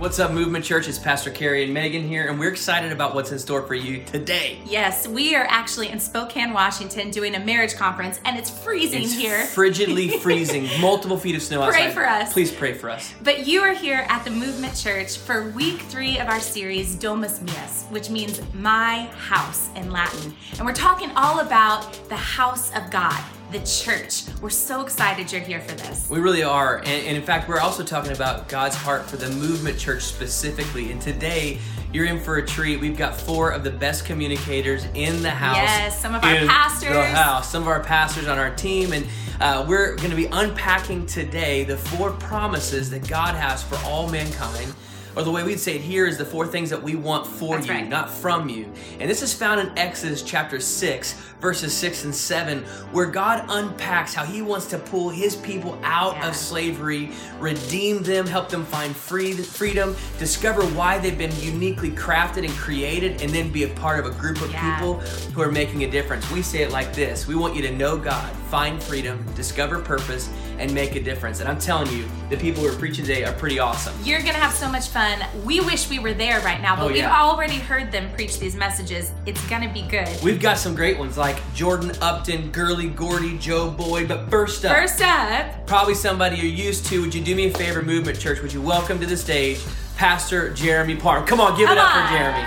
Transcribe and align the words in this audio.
What's 0.00 0.18
up, 0.18 0.30
Movement 0.30 0.64
Church? 0.64 0.88
It's 0.88 0.98
Pastor 0.98 1.30
Carrie 1.30 1.62
and 1.62 1.74
Megan 1.74 2.08
here, 2.08 2.28
and 2.28 2.40
we're 2.40 2.48
excited 2.48 2.90
about 2.90 3.14
what's 3.14 3.32
in 3.32 3.38
store 3.38 3.60
for 3.60 3.74
you 3.74 4.02
today. 4.04 4.58
Yes, 4.64 5.06
we 5.06 5.34
are 5.34 5.44
actually 5.46 5.90
in 5.90 6.00
Spokane, 6.00 6.54
Washington, 6.54 7.10
doing 7.10 7.34
a 7.34 7.38
marriage 7.38 7.74
conference, 7.74 8.18
and 8.24 8.38
it's 8.38 8.48
freezing 8.48 9.02
It's 9.02 9.14
here. 9.14 9.44
frigidly 9.44 10.18
freezing, 10.20 10.70
multiple 10.80 11.18
feet 11.18 11.36
of 11.36 11.42
snow 11.42 11.58
Pray 11.58 11.66
outside. 11.66 11.82
Pray 11.82 11.90
for 11.92 12.08
us. 12.08 12.32
Please 12.32 12.50
pray 12.50 12.72
for 12.72 12.88
us. 12.88 13.12
But 13.22 13.46
you 13.46 13.60
are 13.60 13.74
here 13.74 14.06
at 14.08 14.24
the 14.24 14.30
Movement 14.30 14.74
Church 14.74 15.18
for 15.18 15.50
week 15.50 15.80
three 15.82 16.18
of 16.18 16.28
our 16.28 16.40
series, 16.40 16.94
Domus 16.94 17.42
Meus, 17.42 17.84
which 17.90 18.08
means 18.08 18.40
my 18.54 19.04
house 19.18 19.68
in 19.76 19.90
Latin. 19.90 20.34
And 20.56 20.64
we're 20.64 20.72
talking 20.72 21.10
all 21.14 21.40
about 21.40 21.92
the 22.08 22.16
house 22.16 22.74
of 22.74 22.90
God, 22.90 23.22
the 23.52 23.60
church. 23.60 24.24
We're 24.40 24.50
so 24.50 24.82
excited 24.82 25.30
you're 25.32 25.40
here 25.40 25.60
for 25.60 25.74
this. 25.74 26.08
We 26.08 26.20
really 26.20 26.42
are, 26.42 26.78
and, 26.78 26.88
and 26.88 27.16
in 27.16 27.22
fact, 27.22 27.48
we're 27.48 27.60
also 27.60 27.82
talking 27.82 28.12
about 28.12 28.48
God's 28.48 28.76
heart 28.76 29.04
for 29.04 29.16
the 29.16 29.28
Movement 29.30 29.78
Church 29.78 30.02
specifically. 30.02 30.92
And 30.92 31.00
today, 31.00 31.58
you're 31.92 32.06
in 32.06 32.20
for 32.20 32.36
a 32.36 32.46
treat. 32.46 32.80
We've 32.80 32.96
got 32.96 33.18
four 33.18 33.50
of 33.50 33.64
the 33.64 33.70
best 33.70 34.04
communicators 34.04 34.86
in 34.94 35.22
the 35.22 35.30
house. 35.30 35.56
Yes, 35.56 36.00
some 36.00 36.14
of 36.14 36.22
our 36.22 36.34
in 36.34 36.46
pastors. 36.46 36.92
The 36.92 37.04
house. 37.04 37.50
Some 37.50 37.62
of 37.62 37.68
our 37.68 37.82
pastors 37.82 38.28
on 38.28 38.38
our 38.38 38.54
team, 38.54 38.92
and 38.92 39.06
uh, 39.40 39.64
we're 39.68 39.96
going 39.96 40.10
to 40.10 40.16
be 40.16 40.26
unpacking 40.26 41.06
today 41.06 41.64
the 41.64 41.76
four 41.76 42.12
promises 42.12 42.90
that 42.90 43.08
God 43.08 43.34
has 43.34 43.62
for 43.62 43.76
all 43.84 44.08
mankind. 44.08 44.72
Or 45.16 45.22
the 45.22 45.30
way 45.30 45.42
we'd 45.42 45.58
say 45.60 45.74
it 45.76 45.80
here 45.80 46.06
is 46.06 46.16
the 46.18 46.24
four 46.24 46.46
things 46.46 46.70
that 46.70 46.82
we 46.82 46.94
want 46.96 47.26
for 47.26 47.56
That's 47.56 47.66
you, 47.66 47.72
right. 47.74 47.88
not 47.88 48.10
from 48.10 48.48
you. 48.48 48.72
And 49.00 49.10
this 49.10 49.22
is 49.22 49.34
found 49.34 49.60
in 49.60 49.76
Exodus 49.78 50.22
chapter 50.22 50.60
6, 50.60 51.12
verses 51.40 51.72
6 51.74 52.04
and 52.04 52.14
7, 52.14 52.58
where 52.92 53.06
God 53.06 53.44
unpacks 53.48 54.14
how 54.14 54.24
he 54.24 54.42
wants 54.42 54.66
to 54.66 54.78
pull 54.78 55.08
his 55.10 55.34
people 55.36 55.78
out 55.82 56.14
Yeah. 56.16 56.28
of 56.28 56.36
slavery, 56.36 57.10
redeem 57.38 58.02
them, 58.02 58.26
help 58.26 58.48
them 58.50 58.64
find 58.64 58.94
free, 58.94 59.32
freedom, 59.32 59.96
discover 60.18 60.62
why 60.62 60.98
they've 60.98 61.16
been 61.18 61.34
uniquely 61.40 61.90
crafted 61.90 62.44
and 62.44 62.54
created, 62.56 63.20
and 63.22 63.30
then 63.32 63.50
be 63.50 63.64
a 63.64 63.68
part 63.68 63.98
of 63.98 64.06
a 64.06 64.10
group 64.18 64.40
of 64.42 64.52
Yeah. 64.52 64.74
people 64.76 64.94
who 65.34 65.42
are 65.42 65.50
making 65.50 65.84
a 65.84 65.90
difference. 65.90 66.30
We 66.30 66.42
say 66.42 66.62
it 66.62 66.70
like 66.70 66.94
this 66.94 67.26
We 67.26 67.34
want 67.34 67.54
you 67.56 67.62
to 67.62 67.72
know 67.74 67.96
God, 67.96 68.30
find 68.50 68.82
freedom, 68.82 69.24
discover 69.34 69.78
purpose, 69.80 70.28
and 70.58 70.72
make 70.74 70.94
a 70.94 71.00
difference. 71.00 71.40
And 71.40 71.48
I'm 71.48 71.58
telling 71.58 71.90
you, 71.96 72.04
the 72.28 72.36
people 72.36 72.62
who 72.62 72.68
are 72.68 72.76
preaching 72.78 73.04
today 73.04 73.24
are 73.24 73.32
pretty 73.32 73.58
awesome. 73.58 73.94
You're 74.04 74.20
gonna 74.20 74.34
have 74.34 74.52
so 74.52 74.68
much 74.70 74.88
fun. 74.88 74.99
We 75.44 75.60
wish 75.60 75.88
we 75.88 75.98
were 75.98 76.12
there 76.12 76.40
right 76.40 76.60
now, 76.60 76.76
but 76.76 76.84
Oh, 76.90 76.92
we've 76.92 77.04
already 77.04 77.54
heard 77.58 77.90
them 77.90 78.12
preach 78.14 78.38
these 78.38 78.54
messages. 78.54 79.12
It's 79.26 79.44
gonna 79.48 79.72
be 79.72 79.82
good. 79.82 80.08
We've 80.22 80.40
got 80.40 80.58
some 80.58 80.74
great 80.74 80.98
ones 80.98 81.16
like 81.16 81.38
Jordan 81.54 81.92
Upton, 82.02 82.50
Gurley 82.50 82.88
Gordy, 82.88 83.38
Joe 83.38 83.70
Boyd. 83.70 84.08
But 84.08 84.28
first 84.30 84.64
up, 84.64 84.76
First 84.76 85.00
up, 85.02 85.66
probably 85.66 85.94
somebody 85.94 86.36
you're 86.36 86.46
used 86.46 86.86
to. 86.86 87.00
Would 87.00 87.14
you 87.14 87.22
do 87.22 87.34
me 87.34 87.46
a 87.48 87.50
favor, 87.52 87.82
Movement 87.82 88.18
Church? 88.18 88.40
Would 88.42 88.52
you 88.52 88.60
welcome 88.62 88.98
to 89.00 89.06
the 89.06 89.16
stage 89.16 89.60
Pastor 89.96 90.52
Jeremy 90.54 90.96
Parham? 90.96 91.26
Come 91.26 91.40
on, 91.40 91.56
give 91.58 91.70
it 91.70 91.78
up 91.78 91.94
on. 91.96 92.06
for 92.06 92.12
Jeremy. 92.12 92.42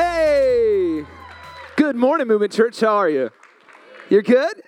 Hey! 0.00 1.04
Good 1.76 1.96
morning, 1.96 2.26
Movement 2.26 2.52
Church. 2.52 2.80
How 2.80 2.96
are 2.96 3.08
you? 3.08 3.30
You're 4.08 4.22
good? 4.22 4.62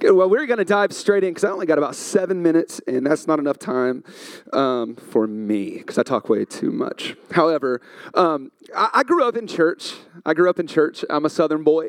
Good. 0.00 0.12
Well, 0.12 0.30
we're 0.30 0.46
going 0.46 0.58
to 0.58 0.64
dive 0.64 0.92
straight 0.92 1.24
in 1.24 1.30
because 1.30 1.42
I 1.42 1.50
only 1.50 1.66
got 1.66 1.76
about 1.76 1.96
seven 1.96 2.40
minutes, 2.40 2.80
and 2.86 3.04
that's 3.04 3.26
not 3.26 3.40
enough 3.40 3.58
time 3.58 4.04
um, 4.52 4.94
for 4.94 5.26
me 5.26 5.78
because 5.78 5.98
I 5.98 6.04
talk 6.04 6.28
way 6.28 6.44
too 6.44 6.70
much. 6.70 7.16
However, 7.32 7.80
um, 8.14 8.52
I, 8.76 8.90
I 8.94 9.02
grew 9.02 9.24
up 9.24 9.36
in 9.36 9.48
church. 9.48 9.94
I 10.24 10.34
grew 10.34 10.48
up 10.48 10.60
in 10.60 10.68
church. 10.68 11.04
I'm 11.10 11.24
a 11.24 11.28
Southern 11.28 11.64
boy, 11.64 11.88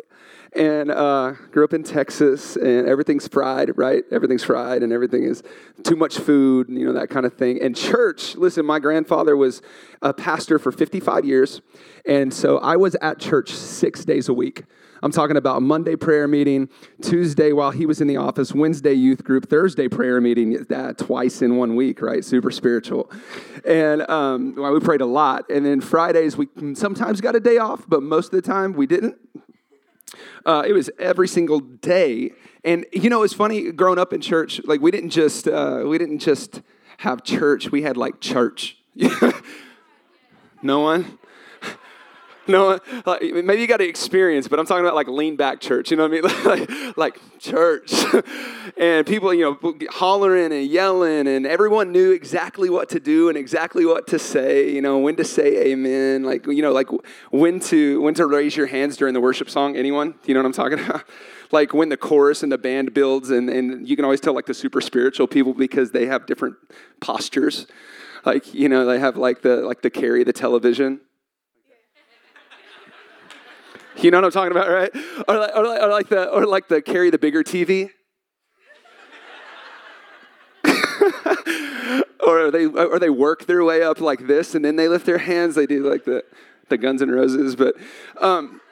and 0.53 0.89
uh, 0.89 1.33
grew 1.51 1.63
up 1.63 1.71
in 1.71 1.83
Texas, 1.83 2.55
and 2.55 2.87
everything's 2.87 3.27
fried, 3.27 3.77
right? 3.77 4.03
Everything's 4.11 4.43
fried, 4.43 4.81
and 4.81 4.91
everything 4.91 5.25
is 5.25 5.43
too 5.83 5.95
much 5.95 6.17
food, 6.17 6.67
and, 6.67 6.79
you 6.79 6.87
know 6.87 6.93
that 6.93 7.11
kind 7.11 7.27
of 7.27 7.35
thing. 7.35 7.61
And 7.61 7.75
church, 7.75 8.35
listen, 8.35 8.65
my 8.65 8.79
grandfather 8.79 9.37
was 9.37 9.61
a 10.01 10.15
pastor 10.15 10.57
for 10.57 10.71
55 10.71 11.25
years, 11.25 11.61
and 12.07 12.33
so 12.33 12.57
I 12.57 12.75
was 12.75 12.95
at 13.03 13.19
church 13.19 13.51
six 13.51 14.03
days 14.03 14.29
a 14.29 14.33
week. 14.33 14.63
I'm 15.01 15.11
talking 15.11 15.37
about 15.37 15.61
Monday 15.61 15.95
prayer 15.95 16.27
meeting, 16.27 16.69
Tuesday 17.01 17.53
while 17.53 17.71
he 17.71 17.85
was 17.85 18.01
in 18.01 18.07
the 18.07 18.17
office, 18.17 18.53
Wednesday 18.53 18.93
youth 18.93 19.23
group, 19.23 19.49
Thursday 19.49 19.87
prayer 19.87 20.19
meeting, 20.19 20.65
that 20.69 20.97
twice 20.97 21.41
in 21.41 21.57
one 21.57 21.75
week, 21.75 22.01
right? 22.01 22.23
Super 22.23 22.51
spiritual. 22.51 23.11
And 23.65 24.09
um, 24.09 24.55
well, 24.55 24.73
we 24.73 24.79
prayed 24.79 25.01
a 25.01 25.05
lot. 25.05 25.49
And 25.49 25.65
then 25.65 25.81
Fridays, 25.81 26.35
we 26.35 26.47
sometimes 26.73 27.21
got 27.21 27.35
a 27.35 27.39
day 27.39 27.57
off, 27.57 27.85
but 27.87 28.03
most 28.03 28.27
of 28.27 28.31
the 28.31 28.41
time 28.41 28.73
we 28.73 28.87
didn't. 28.87 29.15
Uh, 30.45 30.63
it 30.67 30.73
was 30.73 30.89
every 30.99 31.27
single 31.27 31.59
day. 31.59 32.31
And 32.63 32.85
you 32.91 33.09
know, 33.09 33.23
it's 33.23 33.33
funny 33.33 33.71
growing 33.71 33.99
up 33.99 34.13
in 34.13 34.21
church. 34.21 34.61
Like 34.65 34.81
we 34.81 34.91
didn't 34.91 35.11
just 35.11 35.47
uh, 35.47 35.83
we 35.85 35.97
didn't 35.97 36.19
just 36.19 36.61
have 36.97 37.23
church. 37.23 37.71
We 37.71 37.83
had 37.83 37.95
like 37.95 38.19
church. 38.19 38.77
no 40.61 40.79
one. 40.81 41.18
No, 42.59 42.79
like, 43.05 43.21
maybe 43.21 43.61
you 43.61 43.67
got 43.67 43.77
to 43.77 43.87
experience, 43.87 44.47
but 44.47 44.59
I'm 44.59 44.65
talking 44.65 44.83
about 44.83 44.95
like 44.95 45.07
lean 45.07 45.35
back 45.35 45.61
church. 45.61 45.91
You 45.91 45.97
know 45.97 46.07
what 46.07 46.17
I 46.17 46.55
mean? 46.55 46.67
like, 46.67 46.97
like 46.97 47.39
church, 47.39 47.93
and 48.77 49.05
people, 49.05 49.31
you 49.35 49.57
know, 49.61 49.75
hollering 49.91 50.51
and 50.51 50.65
yelling, 50.65 51.27
and 51.27 51.45
everyone 51.45 51.91
knew 51.91 52.11
exactly 52.11 52.71
what 52.71 52.89
to 52.89 52.99
do 52.99 53.29
and 53.29 53.37
exactly 53.37 53.85
what 53.85 54.07
to 54.07 54.17
say. 54.17 54.73
You 54.73 54.81
know, 54.81 54.97
when 54.97 55.15
to 55.17 55.23
say 55.23 55.67
amen. 55.67 56.23
Like, 56.23 56.47
you 56.47 56.63
know, 56.63 56.71
like 56.71 56.87
when 57.29 57.59
to 57.61 58.01
when 58.01 58.15
to 58.15 58.25
raise 58.25 58.57
your 58.57 58.65
hands 58.65 58.97
during 58.97 59.13
the 59.13 59.21
worship 59.21 59.47
song. 59.47 59.75
Anyone? 59.75 60.13
Do 60.13 60.17
you 60.25 60.33
know 60.33 60.39
what 60.39 60.47
I'm 60.47 60.53
talking 60.53 60.79
about? 60.79 61.03
like 61.51 61.73
when 61.73 61.89
the 61.89 61.97
chorus 61.97 62.41
and 62.41 62.51
the 62.51 62.57
band 62.57 62.95
builds, 62.95 63.29
and 63.29 63.47
and 63.47 63.87
you 63.87 63.95
can 63.95 64.05
always 64.05 64.21
tell 64.21 64.33
like 64.33 64.47
the 64.47 64.55
super 64.55 64.81
spiritual 64.81 65.27
people 65.27 65.53
because 65.53 65.91
they 65.91 66.07
have 66.07 66.25
different 66.25 66.55
postures. 66.99 67.67
Like, 68.25 68.53
you 68.53 68.69
know, 68.69 68.85
they 68.85 68.99
have 68.99 69.17
like 69.17 69.43
the 69.43 69.57
like 69.57 69.83
the 69.83 69.91
carry 69.91 70.23
the 70.23 70.33
television. 70.33 71.01
You 74.03 74.11
know 74.11 74.17
what 74.17 74.25
I'm 74.25 74.31
talking 74.31 74.51
about, 74.51 74.69
right? 74.69 74.91
Or 75.27 75.37
like, 75.37 75.55
or 75.55 75.67
like, 75.67 75.81
or 75.81 75.89
like 75.89 76.09
the 76.09 76.29
or 76.29 76.45
like 76.45 76.67
the 76.69 76.81
carry 76.81 77.09
the 77.09 77.17
bigger 77.17 77.43
TV. 77.43 77.89
or 82.25 82.49
they 82.49 82.65
or 82.65 82.97
they 82.97 83.09
work 83.09 83.45
their 83.45 83.63
way 83.65 83.83
up 83.83 83.99
like 83.99 84.25
this 84.25 84.55
and 84.55 84.63
then 84.63 84.77
they 84.77 84.87
lift 84.87 85.05
their 85.05 85.17
hands. 85.17 85.55
They 85.55 85.65
do 85.65 85.89
like 85.89 86.05
the 86.05 86.23
the 86.69 86.77
Guns 86.77 87.01
N' 87.01 87.11
Roses, 87.11 87.57
but 87.57 87.75
um, 88.21 88.61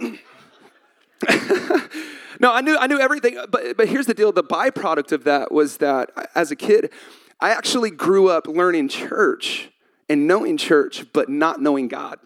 no, 2.39 2.53
I 2.53 2.61
knew 2.61 2.77
I 2.77 2.87
knew 2.87 2.99
everything. 2.99 3.37
But 3.49 3.75
but 3.75 3.89
here's 3.89 4.05
the 4.05 4.13
deal: 4.13 4.31
the 4.31 4.43
byproduct 4.43 5.11
of 5.11 5.25
that 5.25 5.51
was 5.51 5.77
that 5.77 6.09
as 6.35 6.51
a 6.51 6.55
kid, 6.55 6.89
I 7.41 7.49
actually 7.49 7.91
grew 7.91 8.29
up 8.29 8.47
learning 8.47 8.87
church 8.87 9.71
and 10.07 10.25
knowing 10.25 10.55
church, 10.55 11.05
but 11.11 11.27
not 11.27 11.61
knowing 11.61 11.89
God. 11.89 12.17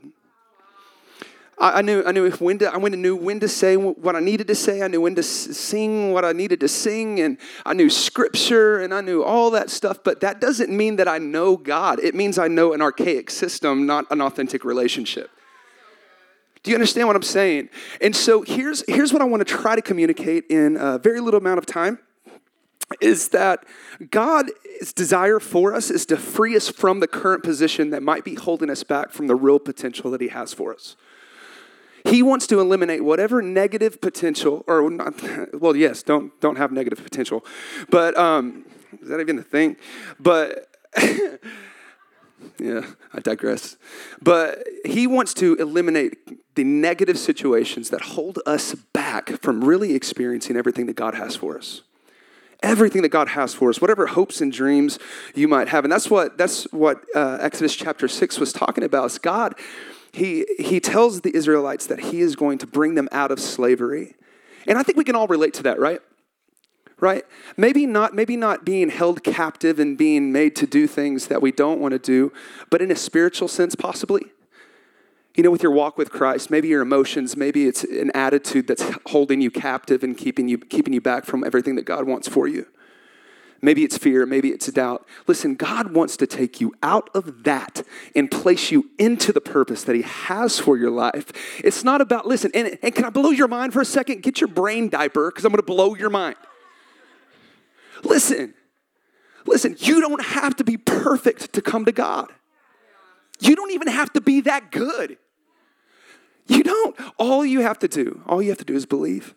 I, 1.62 1.78
I 1.78 1.82
knew 1.84 2.04
I 2.06 2.12
knew 2.12 2.30
when 2.32 2.58
to 2.58 2.74
I 2.74 2.78
knew 2.78 3.16
when 3.16 3.40
to 3.40 3.48
say 3.48 3.78
what 3.78 4.16
I 4.16 4.20
needed 4.20 4.48
to 4.48 4.56
say. 4.56 4.82
I 4.82 4.88
knew 4.88 5.00
when 5.00 5.16
to 5.16 5.24
sing 5.24 6.12
what 6.12 6.26
I 6.26 6.34
needed 6.34 6.60
to 6.62 6.68
sing, 6.68 7.22
and 7.22 7.38
I 7.66 7.74
knew 7.74 7.90
scripture 7.90 8.82
and 8.82 8.94
I 8.94 9.02
knew 9.02 9.24
all 9.24 9.52
that 9.52 9.70
stuff. 9.70 10.00
But 10.04 10.20
that 10.22 10.42
doesn't 10.42 10.76
mean 10.76 10.96
that 10.96 11.08
I 11.08 11.20
know 11.20 11.56
God. 11.56 12.00
It 12.00 12.16
means 12.16 12.38
I 12.38 12.48
know 12.48 12.74
an 12.74 12.82
archaic 12.82 13.30
system, 13.30 13.86
not 13.86 14.06
an 14.10 14.22
authentic 14.22 14.66
relationship. 14.66 15.30
Do 16.64 16.72
you 16.72 16.76
understand 16.76 17.08
what 17.08 17.16
I'm 17.16 17.24
saying? 17.24 17.70
And 18.02 18.16
so 18.16 18.42
here's 18.42 18.84
here's 18.88 19.14
what 19.14 19.22
I 19.22 19.26
want 19.26 19.48
to 19.48 19.54
try 19.54 19.76
to 19.76 19.82
communicate 19.82 20.46
in 20.50 20.78
a 20.78 20.98
very 20.98 21.22
little 21.22 21.40
amount 21.40 21.60
of 21.60 21.66
time 21.66 22.00
is 23.00 23.30
that 23.30 23.64
God's 24.10 24.52
desire 24.94 25.40
for 25.40 25.74
us 25.74 25.90
is 25.90 26.06
to 26.08 26.18
free 26.18 26.58
us 26.58 26.68
from 26.68 27.00
the 27.00 27.08
current 27.08 27.42
position 27.42 27.92
that 27.92 28.04
might 28.04 28.26
be 28.26 28.36
holding 28.36 28.70
us 28.70 28.84
back 28.84 29.12
from 29.12 29.28
the 29.28 29.36
real 29.36 29.60
potential 29.60 30.12
that 30.12 30.20
He 30.20 30.28
has 30.28 30.54
for 30.54 30.74
us. 30.74 30.98
He 32.12 32.22
wants 32.22 32.46
to 32.48 32.60
eliminate 32.60 33.06
whatever 33.06 33.42
negative 33.42 34.02
potential, 34.02 34.66
or 34.68 34.90
not, 34.90 35.14
well, 35.54 35.78
yes, 35.78 36.04
don't 36.04 36.38
don't 36.42 36.58
have 36.58 36.74
negative 36.74 37.02
potential, 37.02 37.46
but 37.90 38.18
um, 38.18 38.66
is 39.02 39.08
that 39.08 39.22
even 39.22 39.40
a 39.40 39.44
thing? 39.44 39.78
But 40.20 40.68
yeah, 42.60 42.82
I 43.14 43.20
digress. 43.22 43.78
But 44.22 44.68
he 44.84 45.08
wants 45.08 45.34
to 45.36 45.56
eliminate 45.56 46.56
the 46.56 46.66
negative 46.66 47.18
situations 47.18 47.90
that 47.92 48.02
hold 48.02 48.40
us 48.46 48.76
back 48.92 49.30
from 49.42 49.64
really 49.64 49.96
experiencing 49.96 50.58
everything 50.58 50.88
that 50.88 50.98
God 50.98 51.16
has 51.16 51.38
for 51.38 51.58
us. 51.58 51.82
Everything 52.62 53.04
that 53.04 53.10
God 53.10 53.30
has 53.30 53.54
for 53.54 53.70
us, 53.70 53.80
whatever 53.80 54.08
hopes 54.08 54.42
and 54.42 54.52
dreams 54.52 55.00
you 55.34 55.48
might 55.48 55.70
have, 55.70 55.86
and 55.86 55.92
that's 55.92 56.10
what 56.10 56.38
that's 56.38 56.66
what 56.74 57.06
uh, 57.16 57.38
Exodus 57.40 57.74
chapter 57.74 58.10
six 58.10 58.38
was 58.38 58.52
talking 58.52 58.84
about. 58.84 59.06
Is 59.06 59.18
God, 59.18 59.56
he 60.14 60.46
he 60.60 60.80
tells 60.80 61.22
the 61.22 61.36
Israelites 61.36 61.88
that 61.88 62.00
He 62.00 62.22
is 62.22 62.36
going 62.36 62.58
to 62.60 62.68
bring 62.68 62.96
them 62.96 63.10
out 63.12 63.32
of 63.32 63.40
slavery, 63.40 64.16
and 64.68 64.78
I 64.78 64.84
think 64.84 64.98
we 64.98 65.04
can 65.04 65.16
all 65.16 65.28
relate 65.28 65.54
to 65.56 65.64
that, 65.64 65.80
right? 65.80 66.02
right? 67.02 67.26
Maybe 67.58 67.86
not, 67.86 68.14
maybe 68.14 68.38
not 68.38 68.64
being 68.64 68.90
held 68.90 69.24
captive 69.24 69.80
and 69.80 69.98
being 69.98 70.32
made 70.32 70.56
to 70.58 70.68
do 70.68 70.88
things 70.88 71.28
that 71.28 71.42
we 71.42 71.52
don't 71.52 71.82
want 71.82 71.92
to 71.94 72.00
do, 72.00 72.32
but 72.70 72.82
in 72.82 72.92
a 72.92 72.96
spiritual 72.96 73.48
sense, 73.48 73.76
possibly. 73.76 74.22
You 75.36 75.44
know, 75.44 75.52
with 75.52 75.64
your 75.64 75.72
walk 75.72 75.98
with 75.98 76.12
Christ, 76.12 76.52
maybe 76.52 76.68
your 76.68 76.82
emotions, 76.82 77.36
maybe 77.36 77.68
it's 77.68 77.84
an 77.84 78.12
attitude 78.14 78.68
that's 78.68 78.84
holding 79.08 79.42
you 79.42 79.50
captive 79.50 80.04
and 80.04 80.16
keeping 80.16 80.48
you, 80.48 80.58
keeping 80.58 80.94
you 80.94 81.02
back 81.02 81.26
from 81.26 81.44
everything 81.44 81.76
that 81.76 81.86
God 81.86 82.06
wants 82.06 82.28
for 82.28 82.48
you. 82.48 82.68
Maybe 83.62 83.84
it's 83.84 83.98
fear, 83.98 84.26
maybe 84.26 84.50
it's 84.50 84.66
doubt. 84.72 85.06
Listen, 85.28 85.56
God 85.56 85.94
wants 85.94 86.18
to 86.18 86.26
take 86.26 86.60
you 86.60 86.74
out 86.82 87.10
of 87.14 87.44
that 87.44 87.84
and 88.16 88.30
place 88.30 88.72
you 88.72 88.90
into 88.98 89.32
the 89.32 89.42
purpose 89.42 89.84
that 89.84 89.96
He 89.96 90.02
has 90.02 90.60
for 90.60 90.78
your 90.78 90.90
life. 90.90 91.32
It's 91.64 91.84
not 91.84 92.02
about, 92.02 92.26
listen, 92.26 92.52
and, 92.56 92.80
and 92.82 92.96
can 92.96 93.06
I 93.06 93.12
blow 93.12 93.30
your 93.30 93.48
mind 93.48 93.74
for 93.74 93.82
a 93.82 93.86
second? 93.86 94.24
Get 94.24 94.42
your 94.42 94.48
brain 94.48 94.90
diaper 94.90 95.30
because 95.30 95.46
I'm 95.46 95.52
going 95.52 95.58
to 95.58 95.64
blow 95.64 95.94
your 95.94 96.10
mind. 96.10 96.38
Listen, 98.04 98.56
listen, 99.46 99.76
you 99.78 100.02
don't 100.02 100.24
have 100.24 100.56
to 100.56 100.64
be 100.64 100.78
perfect 100.78 101.54
to 101.54 101.62
come 101.62 101.86
to 101.86 101.92
God. 101.92 102.32
You 103.40 103.56
don't 103.56 103.72
even 103.72 103.90
have 103.90 104.12
to 104.14 104.22
be 104.22 104.42
that 104.42 104.72
good. 104.72 105.18
You 106.48 106.64
don't. 106.64 106.96
All 107.18 107.46
you 107.46 107.62
have 107.62 107.78
to 107.80 107.88
do, 107.88 108.24
all 108.26 108.42
you 108.42 108.50
have 108.50 108.58
to 108.58 108.66
do 108.66 108.74
is 108.74 108.88
believe. 108.88 109.36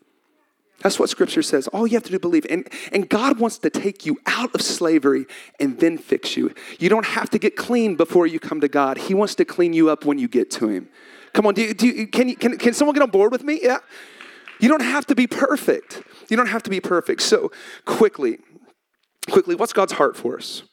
That's 0.81 0.99
what 0.99 1.09
scripture 1.09 1.43
says. 1.43 1.67
All 1.69 1.87
you 1.87 1.95
have 1.95 2.03
to 2.05 2.11
do 2.11 2.17
is 2.17 2.21
believe. 2.21 2.47
And, 2.51 2.69
and 2.93 3.09
God 3.09 3.39
wants 3.39 3.59
to 3.59 3.71
take 3.71 4.05
you 4.05 4.19
out 4.27 4.55
of 4.55 4.61
slavery 4.61 5.27
and 5.59 5.79
then 5.79 5.97
fix 5.97 6.37
you. 6.37 6.55
You 6.79 6.89
don't 6.89 7.07
have 7.07 7.31
to 7.31 7.39
get 7.39 7.57
clean 7.57 7.97
before 7.97 8.27
you 8.27 8.39
come 8.39 8.61
to 8.61 8.69
God. 8.69 8.99
He 8.99 9.15
wants 9.15 9.35
to 9.37 9.45
clean 9.45 9.73
you 9.73 9.89
up 9.89 10.05
when 10.05 10.19
you 10.19 10.29
get 10.29 10.51
to 10.53 10.69
Him. 10.69 10.89
Come 11.33 11.47
on, 11.47 11.55
do 11.55 11.63
you, 11.63 11.75
do 11.75 11.87
you, 11.87 12.07
can, 12.07 12.29
you, 12.29 12.37
can, 12.37 12.59
can 12.59 12.75
someone 12.75 12.95
get 12.95 13.03
on 13.03 13.11
board 13.11 13.33
with 13.33 13.43
me? 13.43 13.61
Yeah. 13.63 13.79
You 14.61 14.69
don't 14.69 14.83
have 14.83 15.07
to 15.07 15.15
be 15.15 15.27
perfect. 15.27 16.03
You 16.29 16.37
don't 16.37 16.49
have 16.49 16.63
to 16.65 16.71
be 16.71 16.81
perfect. 16.81 17.23
So, 17.23 17.51
quickly, 17.87 18.39
quickly, 19.31 19.55
what's 19.55 19.73
God's 19.73 19.93
heart 19.93 20.17
for 20.17 20.37
us? 20.37 20.65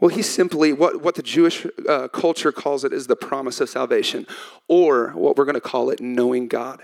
Well, 0.00 0.08
He 0.08 0.22
simply, 0.22 0.72
what, 0.72 1.02
what 1.02 1.14
the 1.14 1.22
Jewish 1.22 1.66
uh, 1.88 2.08
culture 2.08 2.52
calls 2.52 2.84
it 2.84 2.92
is 2.92 3.06
the 3.06 3.16
promise 3.16 3.60
of 3.60 3.68
salvation, 3.68 4.26
or 4.66 5.10
what 5.10 5.36
we're 5.36 5.44
going 5.44 5.54
to 5.54 5.60
call 5.60 5.90
it, 5.90 6.00
knowing 6.00 6.48
God 6.48 6.82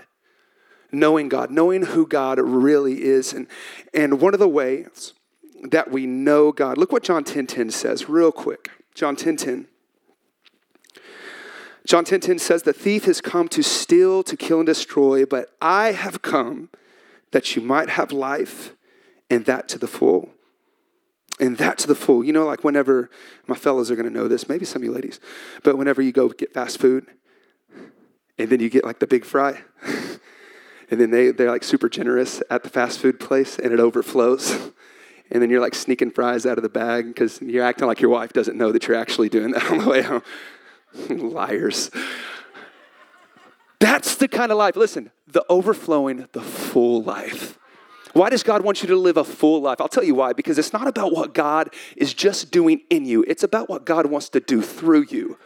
knowing 0.91 1.29
God, 1.29 1.51
knowing 1.51 1.83
who 1.83 2.07
God 2.07 2.39
really 2.39 3.03
is. 3.03 3.33
And, 3.33 3.47
and 3.93 4.21
one 4.21 4.33
of 4.33 4.39
the 4.39 4.47
ways 4.47 5.13
that 5.63 5.91
we 5.91 6.05
know 6.05 6.51
God, 6.51 6.77
look 6.77 6.91
what 6.91 7.03
John 7.03 7.23
10 7.23 7.47
10 7.47 7.69
says, 7.71 8.09
real 8.09 8.31
quick. 8.31 8.69
John 8.95 9.15
10 9.15 9.37
10. 9.37 9.67
John 11.85 12.05
10 12.05 12.19
10 12.19 12.39
says, 12.39 12.63
The 12.63 12.73
thief 12.73 13.05
has 13.05 13.21
come 13.21 13.47
to 13.49 13.63
steal, 13.63 14.23
to 14.23 14.37
kill, 14.37 14.59
and 14.59 14.67
destroy, 14.67 15.25
but 15.25 15.55
I 15.61 15.91
have 15.91 16.21
come 16.21 16.69
that 17.31 17.55
you 17.55 17.61
might 17.61 17.89
have 17.89 18.11
life 18.11 18.75
and 19.29 19.45
that 19.45 19.67
to 19.69 19.79
the 19.79 19.87
full. 19.87 20.29
And 21.39 21.57
that 21.57 21.77
to 21.79 21.87
the 21.87 21.95
full. 21.95 22.23
You 22.23 22.33
know, 22.33 22.45
like 22.45 22.63
whenever, 22.63 23.09
my 23.47 23.55
fellows 23.55 23.89
are 23.89 23.95
gonna 23.95 24.09
know 24.09 24.27
this, 24.27 24.49
maybe 24.49 24.65
some 24.65 24.81
of 24.81 24.85
you 24.85 24.91
ladies, 24.91 25.19
but 25.63 25.77
whenever 25.77 26.01
you 26.01 26.11
go 26.11 26.29
get 26.29 26.53
fast 26.53 26.79
food 26.79 27.07
and 28.37 28.49
then 28.49 28.59
you 28.59 28.69
get 28.69 28.83
like 28.83 28.99
the 28.99 29.07
big 29.07 29.25
fry, 29.25 29.61
and 30.91 30.99
then 30.99 31.11
they, 31.11 31.31
they're 31.31 31.51
like 31.51 31.63
super 31.63 31.89
generous 31.89 32.41
at 32.49 32.63
the 32.63 32.69
fast 32.69 32.99
food 32.99 33.19
place 33.19 33.57
and 33.59 33.73
it 33.73 33.79
overflows. 33.79 34.71
And 35.31 35.43
then 35.43 35.51
you're 35.51 35.61
like 35.61 35.75
sneaking 35.75 36.09
fries 36.09 36.47
out 36.47 36.57
of 36.57 36.63
the 36.63 36.69
bag 36.69 37.05
because 37.05 37.39
you're 37.39 37.63
acting 37.63 37.85
like 37.85 38.01
your 38.01 38.09
wife 38.09 38.33
doesn't 38.33 38.57
know 38.57 38.71
that 38.71 38.87
you're 38.87 38.97
actually 38.97 39.29
doing 39.29 39.51
that 39.51 39.63
on 39.71 39.77
the 39.77 39.87
way 39.87 40.01
home. 40.01 40.23
Liars. 41.09 41.91
That's 43.79 44.15
the 44.15 44.27
kind 44.27 44.51
of 44.51 44.57
life. 44.57 44.75
Listen, 44.75 45.11
the 45.27 45.45
overflowing, 45.47 46.27
the 46.31 46.41
full 46.41 47.03
life. 47.03 47.59
Why 48.13 48.29
does 48.29 48.41
God 48.41 48.63
want 48.63 48.81
you 48.81 48.87
to 48.87 48.95
live 48.95 49.17
a 49.17 49.23
full 49.23 49.61
life? 49.61 49.79
I'll 49.79 49.87
tell 49.87 50.03
you 50.03 50.15
why. 50.15 50.33
Because 50.33 50.57
it's 50.57 50.73
not 50.73 50.87
about 50.87 51.11
what 51.11 51.33
God 51.33 51.73
is 51.95 52.13
just 52.13 52.49
doing 52.49 52.81
in 52.89 53.05
you, 53.05 53.23
it's 53.27 53.43
about 53.43 53.69
what 53.69 53.85
God 53.85 54.07
wants 54.07 54.29
to 54.29 54.39
do 54.39 54.61
through 54.61 55.05
you. 55.09 55.37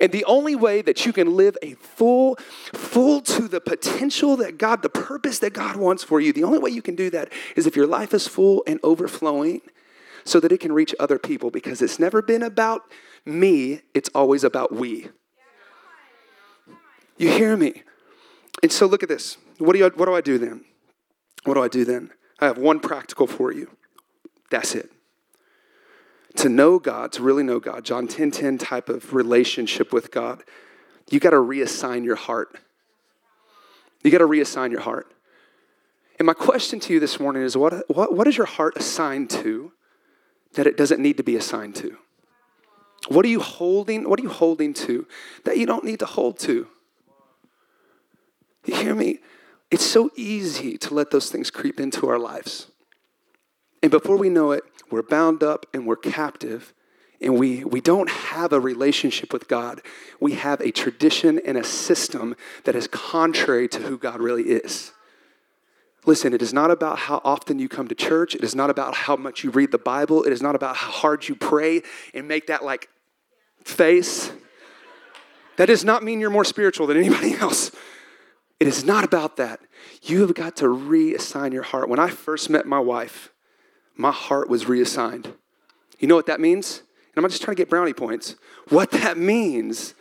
And 0.00 0.12
the 0.12 0.24
only 0.24 0.54
way 0.54 0.82
that 0.82 1.06
you 1.06 1.12
can 1.12 1.36
live 1.36 1.56
a 1.62 1.74
full, 1.74 2.36
full 2.72 3.20
to 3.22 3.48
the 3.48 3.60
potential 3.60 4.36
that 4.36 4.58
God, 4.58 4.82
the 4.82 4.88
purpose 4.88 5.38
that 5.40 5.52
God 5.52 5.76
wants 5.76 6.02
for 6.02 6.20
you, 6.20 6.32
the 6.32 6.44
only 6.44 6.58
way 6.58 6.70
you 6.70 6.82
can 6.82 6.94
do 6.94 7.10
that 7.10 7.32
is 7.54 7.66
if 7.66 7.76
your 7.76 7.86
life 7.86 8.14
is 8.14 8.26
full 8.26 8.62
and 8.66 8.80
overflowing 8.82 9.60
so 10.24 10.40
that 10.40 10.52
it 10.52 10.60
can 10.60 10.72
reach 10.72 10.94
other 10.98 11.18
people 11.18 11.50
because 11.50 11.80
it's 11.82 11.98
never 11.98 12.20
been 12.20 12.42
about 12.42 12.82
me, 13.24 13.82
it's 13.94 14.10
always 14.14 14.44
about 14.44 14.74
we. 14.74 15.08
You 17.16 17.30
hear 17.30 17.56
me? 17.56 17.82
And 18.62 18.72
so 18.72 18.86
look 18.86 19.02
at 19.02 19.08
this. 19.08 19.36
What 19.58 19.72
do, 19.72 19.78
you, 19.78 19.90
what 19.94 20.06
do 20.06 20.14
I 20.14 20.20
do 20.20 20.38
then? 20.38 20.64
What 21.44 21.54
do 21.54 21.62
I 21.62 21.68
do 21.68 21.84
then? 21.84 22.10
I 22.40 22.46
have 22.46 22.58
one 22.58 22.80
practical 22.80 23.26
for 23.26 23.52
you. 23.52 23.70
That's 24.50 24.74
it 24.74 24.90
to 26.36 26.48
know 26.48 26.78
God, 26.78 27.12
to 27.12 27.22
really 27.22 27.42
know 27.42 27.60
God, 27.60 27.84
John 27.84 28.06
10 28.06 28.30
10 28.30 28.58
type 28.58 28.88
of 28.88 29.14
relationship 29.14 29.92
with 29.92 30.10
God, 30.10 30.42
you 31.10 31.20
got 31.20 31.30
to 31.30 31.36
reassign 31.36 32.04
your 32.04 32.16
heart. 32.16 32.58
You 34.02 34.10
got 34.10 34.18
to 34.18 34.28
reassign 34.28 34.70
your 34.70 34.80
heart. 34.80 35.12
And 36.18 36.26
my 36.26 36.34
question 36.34 36.80
to 36.80 36.92
you 36.92 37.00
this 37.00 37.20
morning 37.20 37.42
is 37.42 37.56
what, 37.56 37.88
what, 37.88 38.14
what 38.14 38.26
is 38.26 38.36
your 38.36 38.46
heart 38.46 38.76
assigned 38.76 39.30
to 39.30 39.72
that 40.54 40.66
it 40.66 40.76
doesn't 40.76 41.00
need 41.00 41.16
to 41.18 41.22
be 41.22 41.36
assigned 41.36 41.76
to? 41.76 41.96
What 43.08 43.24
are 43.24 43.28
you 43.28 43.40
holding? 43.40 44.08
What 44.08 44.18
are 44.18 44.22
you 44.22 44.30
holding 44.30 44.74
to 44.74 45.06
that 45.44 45.58
you 45.58 45.66
don't 45.66 45.84
need 45.84 46.00
to 46.00 46.06
hold 46.06 46.38
to? 46.40 46.66
You 48.64 48.74
hear 48.74 48.94
me? 48.94 49.20
It's 49.70 49.84
so 49.84 50.10
easy 50.16 50.78
to 50.78 50.94
let 50.94 51.10
those 51.10 51.30
things 51.30 51.50
creep 51.50 51.78
into 51.78 52.08
our 52.08 52.18
lives. 52.18 52.68
And 53.86 53.92
before 53.92 54.16
we 54.16 54.30
know 54.30 54.50
it, 54.50 54.64
we're 54.90 55.04
bound 55.04 55.44
up 55.44 55.64
and 55.72 55.86
we're 55.86 55.94
captive 55.94 56.74
and 57.20 57.38
we, 57.38 57.62
we 57.62 57.80
don't 57.80 58.10
have 58.10 58.52
a 58.52 58.58
relationship 58.58 59.32
with 59.32 59.46
God. 59.46 59.80
We 60.18 60.32
have 60.32 60.60
a 60.60 60.72
tradition 60.72 61.40
and 61.46 61.56
a 61.56 61.62
system 61.62 62.34
that 62.64 62.74
is 62.74 62.88
contrary 62.88 63.68
to 63.68 63.78
who 63.82 63.96
God 63.96 64.18
really 64.20 64.42
is. 64.42 64.90
Listen, 66.04 66.34
it 66.34 66.42
is 66.42 66.52
not 66.52 66.72
about 66.72 66.98
how 66.98 67.20
often 67.22 67.60
you 67.60 67.68
come 67.68 67.86
to 67.86 67.94
church. 67.94 68.34
It 68.34 68.42
is 68.42 68.56
not 68.56 68.70
about 68.70 68.92
how 68.96 69.14
much 69.14 69.44
you 69.44 69.50
read 69.50 69.70
the 69.70 69.78
Bible. 69.78 70.24
It 70.24 70.32
is 70.32 70.42
not 70.42 70.56
about 70.56 70.74
how 70.74 70.90
hard 70.90 71.28
you 71.28 71.36
pray 71.36 71.82
and 72.12 72.26
make 72.26 72.48
that 72.48 72.64
like 72.64 72.88
face. 73.62 74.32
That 75.58 75.66
does 75.66 75.84
not 75.84 76.02
mean 76.02 76.18
you're 76.18 76.30
more 76.30 76.44
spiritual 76.44 76.88
than 76.88 76.96
anybody 76.96 77.34
else. 77.38 77.70
It 78.58 78.66
is 78.66 78.82
not 78.82 79.04
about 79.04 79.36
that. 79.36 79.60
You 80.02 80.22
have 80.22 80.34
got 80.34 80.56
to 80.56 80.64
reassign 80.64 81.52
your 81.52 81.62
heart. 81.62 81.88
When 81.88 82.00
I 82.00 82.08
first 82.08 82.50
met 82.50 82.66
my 82.66 82.80
wife, 82.80 83.30
my 83.96 84.12
heart 84.12 84.48
was 84.48 84.66
reassigned. 84.66 85.32
You 85.98 86.08
know 86.08 86.14
what 86.14 86.26
that 86.26 86.40
means? 86.40 86.78
And 86.78 87.18
I'm 87.18 87.22
not 87.22 87.30
just 87.30 87.42
trying 87.42 87.56
to 87.56 87.60
get 87.60 87.70
brownie 87.70 87.94
points. 87.94 88.36
What 88.68 88.90
that 88.90 89.16
means, 89.16 89.94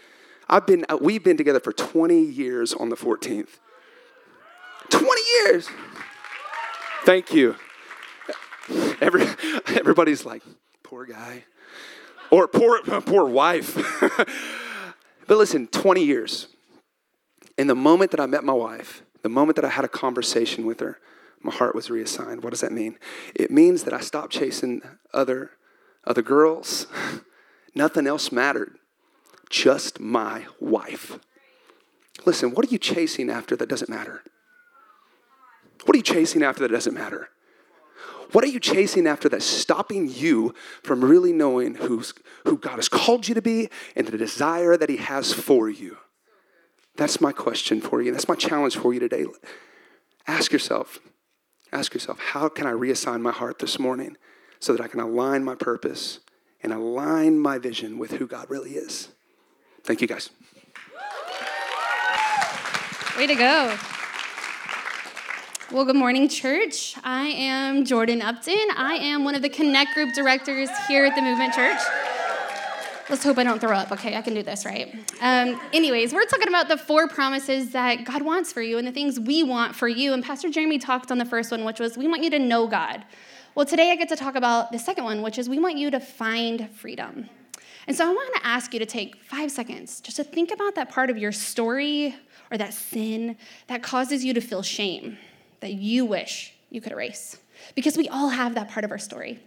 I've 0.50 0.68
been, 0.68 0.86
uh, 0.90 0.98
we've 1.00 1.24
been 1.24 1.38
together 1.38 1.60
for 1.60 1.72
20 1.72 2.20
years 2.20 2.74
on 2.74 2.90
the 2.90 2.96
14th. 2.96 3.60
20 4.90 5.22
years. 5.40 5.70
Thank 7.06 7.34
you. 7.34 7.56
Every, 9.00 9.24
everybody's 9.68 10.26
like, 10.26 10.44
poor 10.84 11.06
guy. 11.06 11.46
Or 12.32 12.48
poor, 12.48 12.82
poor 12.82 13.26
wife. 13.26 13.76
but 15.28 15.38
listen, 15.38 15.68
20 15.68 16.04
years. 16.04 16.48
In 17.58 17.68
the 17.68 17.76
moment 17.76 18.12
that 18.12 18.20
I 18.20 18.26
met 18.26 18.44
my 18.44 18.54
wife, 18.54 19.04
the 19.22 19.30
moment 19.30 19.56
that 19.56 19.66
I 19.66 19.70
had 19.70 19.86
a 19.86 19.88
conversation 19.88 20.66
with 20.66 20.82
her, 20.82 21.00
my 21.46 21.54
heart 21.54 21.76
was 21.76 21.90
reassigned. 21.90 22.44
What 22.44 22.50
does 22.50 22.62
that 22.62 22.72
mean? 22.72 22.98
It 23.36 23.52
means 23.52 23.84
that 23.84 23.94
I 23.94 24.00
stopped 24.00 24.34
chasing 24.34 24.82
other, 25.14 25.52
other 26.04 26.24
girls. 26.24 26.88
Nothing 27.76 28.08
else 28.08 28.32
mattered. 28.32 28.78
Just 29.50 30.00
my 30.00 30.46
wife. 30.60 31.20
Listen, 32.26 32.52
what 32.52 32.66
are 32.66 32.72
you 32.72 32.80
chasing 32.80 33.30
after 33.30 33.56
that 33.56 33.70
doesn't 33.70 33.90
matter? 33.90 34.24
What 35.86 35.96
are 35.96 35.98
you 35.98 36.04
chasing 36.04 36.42
after 36.42 36.64
that 36.64 36.74
doesn't 36.74 36.96
matter? 36.96 37.30
What 38.32 38.44
are 38.44 38.48
you 38.48 38.60
chasing 38.60 39.06
after 39.06 39.30
that's 39.30 39.46
stopping 39.46 40.10
you 40.10 40.56
from 40.82 41.06
really 41.06 41.32
knowing 41.32 41.76
who's, 41.76 42.14
who 42.46 42.58
God 42.58 42.78
has 42.78 42.90
called 42.90 43.28
you 43.28 43.36
to 43.36 43.42
be 43.42 43.70
and 43.96 44.08
the 44.08 44.18
desire 44.18 44.76
that 44.78 44.90
He 44.90 44.98
has 44.98 45.32
for 45.32 45.70
you? 45.70 45.98
That's 46.96 47.22
my 47.22 47.32
question 47.32 47.82
for 47.82 48.02
you. 48.02 48.12
That's 48.12 48.28
my 48.28 48.36
challenge 48.36 48.78
for 48.78 48.94
you 48.94 49.00
today. 49.00 49.26
Ask 50.28 50.52
yourself 50.52 51.00
Ask 51.76 51.94
yourself, 51.94 52.20
how 52.20 52.48
can 52.48 52.68
I 52.68 52.72
reassign 52.72 53.20
my 53.20 53.34
heart 53.34 53.60
this 53.60 53.78
morning 53.78 54.16
so 54.62 54.72
that 54.72 54.82
I 54.82 54.88
can 54.88 55.02
align 55.02 55.44
my 55.44 55.56
purpose 55.56 56.22
and 56.64 56.72
align 56.72 57.38
my 57.38 57.58
vision 57.58 58.00
with 58.00 58.12
who 58.12 58.28
God 58.28 58.50
really 58.50 58.76
is? 58.76 59.10
Thank 59.84 60.00
you, 60.00 60.08
guys. 60.08 60.30
Way 63.18 63.28
to 63.28 63.36
go. 63.36 63.78
Well, 65.70 65.84
good 65.84 65.98
morning, 65.98 66.30
church. 66.30 66.96
I 67.04 67.28
am 67.28 67.84
Jordan 67.84 68.22
Upton. 68.22 68.68
I 68.78 68.94
am 68.94 69.26
one 69.26 69.36
of 69.36 69.42
the 69.42 69.50
Connect 69.50 69.94
Group 69.96 70.14
directors 70.14 70.70
here 70.88 71.06
at 71.06 71.14
the 71.14 71.22
Movement 71.22 71.54
Church. 71.54 71.82
Let's 73.08 73.24
hope 73.24 73.38
I 73.38 73.44
don't 73.44 73.60
throw 73.60 73.78
up. 73.78 73.92
Okay, 73.92 74.16
I 74.16 74.24
can 74.24 74.34
do 74.34 74.42
this, 74.42 74.66
right? 74.66 74.92
Um, 75.22 75.62
anyways, 75.72 76.12
we're 76.12 76.26
talking 76.26 76.48
about 76.48 76.68
the 76.68 76.76
four 76.76 77.08
promises 77.08 77.70
that 77.72 78.04
God 78.04 78.24
wants 78.24 78.52
for 78.52 78.64
you 78.64 78.80
and 78.80 78.88
the 78.88 78.92
things 78.92 79.20
we 79.20 79.44
want 79.44 79.76
for 79.76 79.88
you. 79.88 80.14
And 80.14 80.24
Pastor 80.24 80.50
Jeremy 80.50 80.80
talked 80.80 81.12
on 81.12 81.20
the 81.20 81.26
first 81.26 81.52
one, 81.52 81.64
which 81.66 81.80
was 81.80 81.98
we 81.98 82.08
want 82.08 82.24
you 82.24 82.32
to 82.32 82.40
know 82.40 82.66
God. 82.66 83.06
Well, 83.54 83.68
today 83.68 83.92
I 83.92 83.96
get 83.96 84.10
to 84.10 84.16
talk 84.16 84.34
about 84.34 84.72
the 84.72 84.80
second 84.80 85.04
one, 85.04 85.22
which 85.22 85.38
is 85.38 85.48
we 85.48 85.60
want 85.60 85.78
you 85.78 85.92
to 85.92 86.00
find 86.00 86.68
freedom. 86.72 87.30
And 87.86 87.96
so 87.96 88.10
I 88.10 88.12
want 88.12 88.34
to 88.38 88.48
ask 88.48 88.74
you 88.74 88.80
to 88.80 88.88
take 88.88 89.18
five 89.18 89.52
seconds 89.52 90.02
just 90.02 90.18
to 90.18 90.24
think 90.24 90.52
about 90.52 90.74
that 90.74 90.90
part 90.90 91.12
of 91.12 91.18
your 91.20 91.32
story 91.32 92.16
or 92.50 92.58
that 92.58 92.74
sin 92.74 93.38
that 93.68 93.84
causes 93.84 94.26
you 94.26 94.34
to 94.34 94.42
feel 94.42 94.64
shame 94.64 95.20
that 95.60 95.74
you 95.74 96.06
wish 96.06 96.56
you 96.72 96.82
could 96.82 96.92
erase. 96.92 97.38
Because 97.76 97.98
we 97.98 98.10
all 98.10 98.30
have 98.30 98.56
that 98.56 98.72
part 98.72 98.84
of 98.84 98.90
our 98.90 98.98
story. 98.98 99.40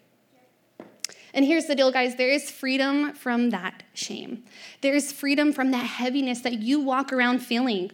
And 1.35 1.45
here's 1.45 1.67
the 1.67 1.75
deal, 1.75 1.91
guys 1.91 2.17
there 2.17 2.31
is 2.31 2.51
freedom 2.51 3.13
from 3.15 3.51
that 3.51 3.83
shame. 3.95 4.45
There 4.81 4.95
is 4.95 5.13
freedom 5.13 5.53
from 5.53 5.71
that 5.73 5.85
heaviness 5.85 6.41
that 6.41 6.55
you 6.55 6.81
walk 6.81 7.13
around 7.13 7.41
feeling. 7.41 7.91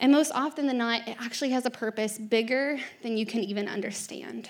And 0.00 0.12
most 0.12 0.30
often 0.32 0.66
than 0.66 0.78
not, 0.78 1.06
it 1.08 1.16
actually 1.20 1.50
has 1.50 1.66
a 1.66 1.70
purpose 1.70 2.18
bigger 2.18 2.78
than 3.02 3.16
you 3.16 3.26
can 3.26 3.40
even 3.40 3.68
understand. 3.68 4.48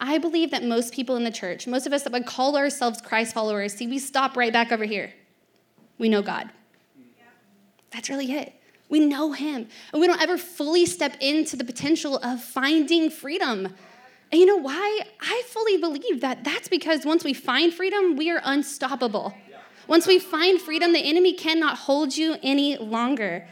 I 0.00 0.18
believe 0.18 0.50
that 0.50 0.64
most 0.64 0.92
people 0.92 1.16
in 1.16 1.24
the 1.24 1.30
church, 1.30 1.66
most 1.66 1.86
of 1.86 1.92
us 1.92 2.02
that 2.02 2.12
would 2.12 2.26
call 2.26 2.56
ourselves 2.56 3.00
Christ 3.00 3.34
followers, 3.34 3.74
see, 3.74 3.86
we 3.86 3.98
stop 3.98 4.36
right 4.36 4.52
back 4.52 4.72
over 4.72 4.84
here. 4.84 5.12
We 5.98 6.08
know 6.08 6.22
God. 6.22 6.50
That's 7.92 8.08
really 8.08 8.32
it. 8.32 8.54
We 8.88 9.00
know 9.00 9.32
Him. 9.32 9.68
And 9.92 10.00
we 10.00 10.06
don't 10.06 10.20
ever 10.20 10.38
fully 10.38 10.86
step 10.86 11.16
into 11.20 11.56
the 11.56 11.64
potential 11.64 12.16
of 12.18 12.42
finding 12.42 13.10
freedom. 13.10 13.74
And 14.32 14.40
you 14.40 14.46
know 14.46 14.56
why? 14.56 15.00
I 15.20 15.42
fully 15.46 15.76
believe 15.76 16.20
that 16.20 16.44
that's 16.44 16.68
because 16.68 17.04
once 17.04 17.24
we 17.24 17.34
find 17.34 17.74
freedom, 17.74 18.16
we 18.16 18.30
are 18.30 18.40
unstoppable. 18.44 19.34
Once 19.88 20.06
we 20.06 20.20
find 20.20 20.60
freedom, 20.60 20.92
the 20.92 21.00
enemy 21.00 21.32
cannot 21.32 21.78
hold 21.78 22.16
you 22.16 22.36
any 22.42 22.76
longer. 22.76 23.48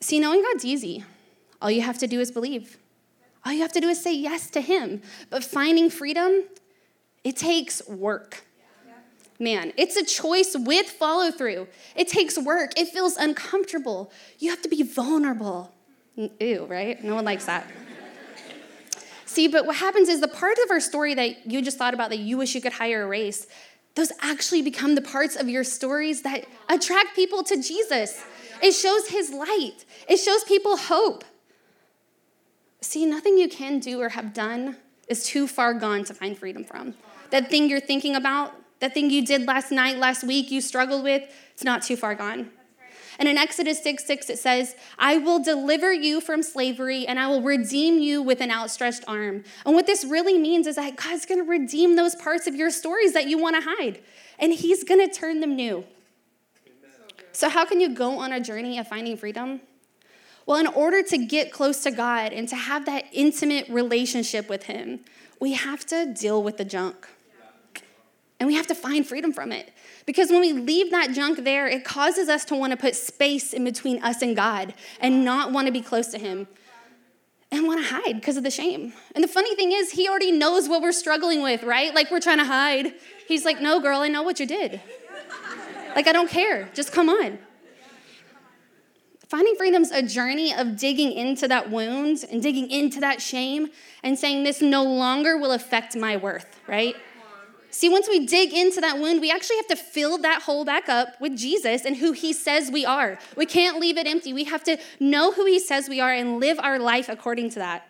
See, 0.00 0.18
knowing 0.18 0.42
God's 0.42 0.64
easy. 0.64 1.04
All 1.60 1.70
you 1.70 1.82
have 1.82 1.98
to 1.98 2.06
do 2.06 2.20
is 2.20 2.30
believe. 2.30 2.78
All 3.44 3.52
you 3.52 3.60
have 3.60 3.72
to 3.72 3.80
do 3.80 3.88
is 3.88 4.02
say 4.02 4.14
yes 4.14 4.48
to 4.50 4.62
Him. 4.62 5.02
But 5.28 5.44
finding 5.44 5.90
freedom, 5.90 6.44
it 7.22 7.36
takes 7.36 7.86
work. 7.86 8.44
Man, 9.38 9.72
it's 9.76 9.96
a 9.96 10.04
choice 10.04 10.54
with 10.58 10.86
follow 10.86 11.30
through. 11.30 11.68
It 11.96 12.08
takes 12.08 12.38
work. 12.38 12.78
It 12.78 12.88
feels 12.88 13.16
uncomfortable. 13.16 14.12
You 14.38 14.50
have 14.50 14.60
to 14.62 14.68
be 14.68 14.82
vulnerable. 14.82 15.72
Ew, 16.16 16.66
right? 16.66 17.02
No 17.02 17.14
one 17.14 17.24
likes 17.24 17.46
that. 17.46 17.66
See, 19.30 19.46
but 19.46 19.64
what 19.64 19.76
happens 19.76 20.08
is 20.08 20.20
the 20.20 20.26
part 20.26 20.58
of 20.58 20.72
our 20.72 20.80
story 20.80 21.14
that 21.14 21.48
you 21.48 21.62
just 21.62 21.78
thought 21.78 21.94
about 21.94 22.10
that 22.10 22.18
you 22.18 22.36
wish 22.36 22.52
you 22.56 22.60
could 22.60 22.72
hire 22.72 23.04
a 23.04 23.06
race, 23.06 23.46
those 23.94 24.10
actually 24.20 24.60
become 24.60 24.96
the 24.96 25.00
parts 25.00 25.36
of 25.36 25.48
your 25.48 25.62
stories 25.62 26.22
that 26.22 26.46
attract 26.68 27.14
people 27.14 27.44
to 27.44 27.62
Jesus. 27.62 28.24
It 28.60 28.72
shows 28.72 29.06
his 29.06 29.30
light, 29.30 29.84
it 30.08 30.16
shows 30.16 30.42
people 30.42 30.76
hope. 30.76 31.24
See, 32.80 33.06
nothing 33.06 33.38
you 33.38 33.48
can 33.48 33.78
do 33.78 34.00
or 34.00 34.08
have 34.08 34.34
done 34.34 34.78
is 35.06 35.24
too 35.24 35.46
far 35.46 35.74
gone 35.74 36.02
to 36.06 36.12
find 36.12 36.36
freedom 36.36 36.64
from. 36.64 36.94
That 37.30 37.50
thing 37.50 37.70
you're 37.70 37.78
thinking 37.78 38.16
about, 38.16 38.52
that 38.80 38.94
thing 38.94 39.10
you 39.10 39.24
did 39.24 39.46
last 39.46 39.70
night, 39.70 39.98
last 39.98 40.24
week, 40.24 40.50
you 40.50 40.60
struggled 40.60 41.04
with, 41.04 41.22
it's 41.52 41.62
not 41.62 41.82
too 41.82 41.96
far 41.96 42.16
gone. 42.16 42.50
And 43.20 43.28
in 43.28 43.36
Exodus 43.36 43.82
6 43.82 44.06
6, 44.06 44.30
it 44.30 44.38
says, 44.38 44.74
I 44.98 45.18
will 45.18 45.42
deliver 45.42 45.92
you 45.92 46.22
from 46.22 46.42
slavery 46.42 47.06
and 47.06 47.20
I 47.20 47.28
will 47.28 47.42
redeem 47.42 47.98
you 47.98 48.22
with 48.22 48.40
an 48.40 48.50
outstretched 48.50 49.04
arm. 49.06 49.44
And 49.66 49.74
what 49.74 49.86
this 49.86 50.06
really 50.06 50.38
means 50.38 50.66
is 50.66 50.76
that 50.76 50.96
God's 50.96 51.26
gonna 51.26 51.44
redeem 51.44 51.96
those 51.96 52.14
parts 52.14 52.46
of 52.46 52.54
your 52.54 52.70
stories 52.70 53.12
that 53.12 53.26
you 53.26 53.36
wanna 53.36 53.60
hide, 53.60 54.00
and 54.38 54.54
He's 54.54 54.84
gonna 54.84 55.06
turn 55.06 55.40
them 55.40 55.54
new. 55.54 55.84
So, 57.32 57.50
how 57.50 57.66
can 57.66 57.78
you 57.78 57.90
go 57.90 58.18
on 58.18 58.32
a 58.32 58.40
journey 58.40 58.78
of 58.78 58.88
finding 58.88 59.18
freedom? 59.18 59.60
Well, 60.46 60.58
in 60.58 60.66
order 60.66 61.02
to 61.02 61.18
get 61.18 61.52
close 61.52 61.82
to 61.82 61.90
God 61.90 62.32
and 62.32 62.48
to 62.48 62.56
have 62.56 62.86
that 62.86 63.04
intimate 63.12 63.68
relationship 63.68 64.48
with 64.48 64.64
Him, 64.64 65.00
we 65.38 65.52
have 65.52 65.84
to 65.86 66.06
deal 66.06 66.42
with 66.42 66.56
the 66.56 66.64
junk. 66.64 67.06
And 68.40 68.46
we 68.46 68.54
have 68.54 68.66
to 68.68 68.74
find 68.74 69.06
freedom 69.06 69.32
from 69.32 69.52
it. 69.52 69.70
Because 70.06 70.30
when 70.30 70.40
we 70.40 70.54
leave 70.54 70.90
that 70.90 71.12
junk 71.12 71.44
there, 71.44 71.68
it 71.68 71.84
causes 71.84 72.30
us 72.30 72.44
to 72.46 72.56
want 72.56 72.72
to 72.72 72.76
put 72.76 72.96
space 72.96 73.52
in 73.52 73.64
between 73.64 74.02
us 74.02 74.22
and 74.22 74.34
God 74.34 74.72
and 74.98 75.24
not 75.24 75.52
want 75.52 75.66
to 75.66 75.72
be 75.72 75.82
close 75.82 76.08
to 76.08 76.18
Him 76.18 76.48
and 77.52 77.66
want 77.66 77.80
to 77.80 77.86
hide 77.94 78.14
because 78.14 78.38
of 78.38 78.42
the 78.42 78.50
shame. 78.50 78.94
And 79.14 79.22
the 79.22 79.28
funny 79.28 79.54
thing 79.54 79.72
is, 79.72 79.92
He 79.92 80.08
already 80.08 80.32
knows 80.32 80.68
what 80.68 80.80
we're 80.80 80.92
struggling 80.92 81.42
with, 81.42 81.62
right? 81.62 81.94
Like 81.94 82.10
we're 82.10 82.20
trying 82.20 82.38
to 82.38 82.44
hide. 82.44 82.94
He's 83.28 83.44
like, 83.44 83.60
No, 83.60 83.78
girl, 83.78 84.00
I 84.00 84.08
know 84.08 84.22
what 84.22 84.40
you 84.40 84.46
did. 84.46 84.80
Like, 85.94 86.06
I 86.06 86.12
don't 86.12 86.30
care. 86.30 86.70
Just 86.72 86.92
come 86.92 87.08
on. 87.08 87.38
Finding 89.28 89.54
freedom's 89.56 89.90
a 89.90 90.02
journey 90.02 90.54
of 90.54 90.76
digging 90.76 91.12
into 91.12 91.46
that 91.46 91.70
wound 91.70 92.24
and 92.30 92.42
digging 92.42 92.70
into 92.70 93.00
that 93.00 93.20
shame 93.20 93.68
and 94.02 94.18
saying, 94.18 94.44
This 94.44 94.62
no 94.62 94.82
longer 94.82 95.36
will 95.36 95.52
affect 95.52 95.94
my 95.94 96.16
worth, 96.16 96.58
right? 96.66 96.96
See, 97.70 97.88
once 97.88 98.08
we 98.08 98.26
dig 98.26 98.52
into 98.52 98.80
that 98.80 98.98
wound, 98.98 99.20
we 99.20 99.30
actually 99.30 99.56
have 99.56 99.68
to 99.68 99.76
fill 99.76 100.18
that 100.18 100.42
hole 100.42 100.64
back 100.64 100.88
up 100.88 101.20
with 101.20 101.36
Jesus 101.36 101.84
and 101.84 101.96
who 101.96 102.12
he 102.12 102.32
says 102.32 102.70
we 102.70 102.84
are. 102.84 103.18
We 103.36 103.46
can't 103.46 103.78
leave 103.78 103.96
it 103.96 104.06
empty. 104.06 104.32
We 104.32 104.44
have 104.44 104.64
to 104.64 104.76
know 104.98 105.32
who 105.32 105.46
he 105.46 105.60
says 105.60 105.88
we 105.88 106.00
are 106.00 106.12
and 106.12 106.40
live 106.40 106.58
our 106.58 106.78
life 106.78 107.08
according 107.08 107.50
to 107.50 107.60
that. 107.60 107.86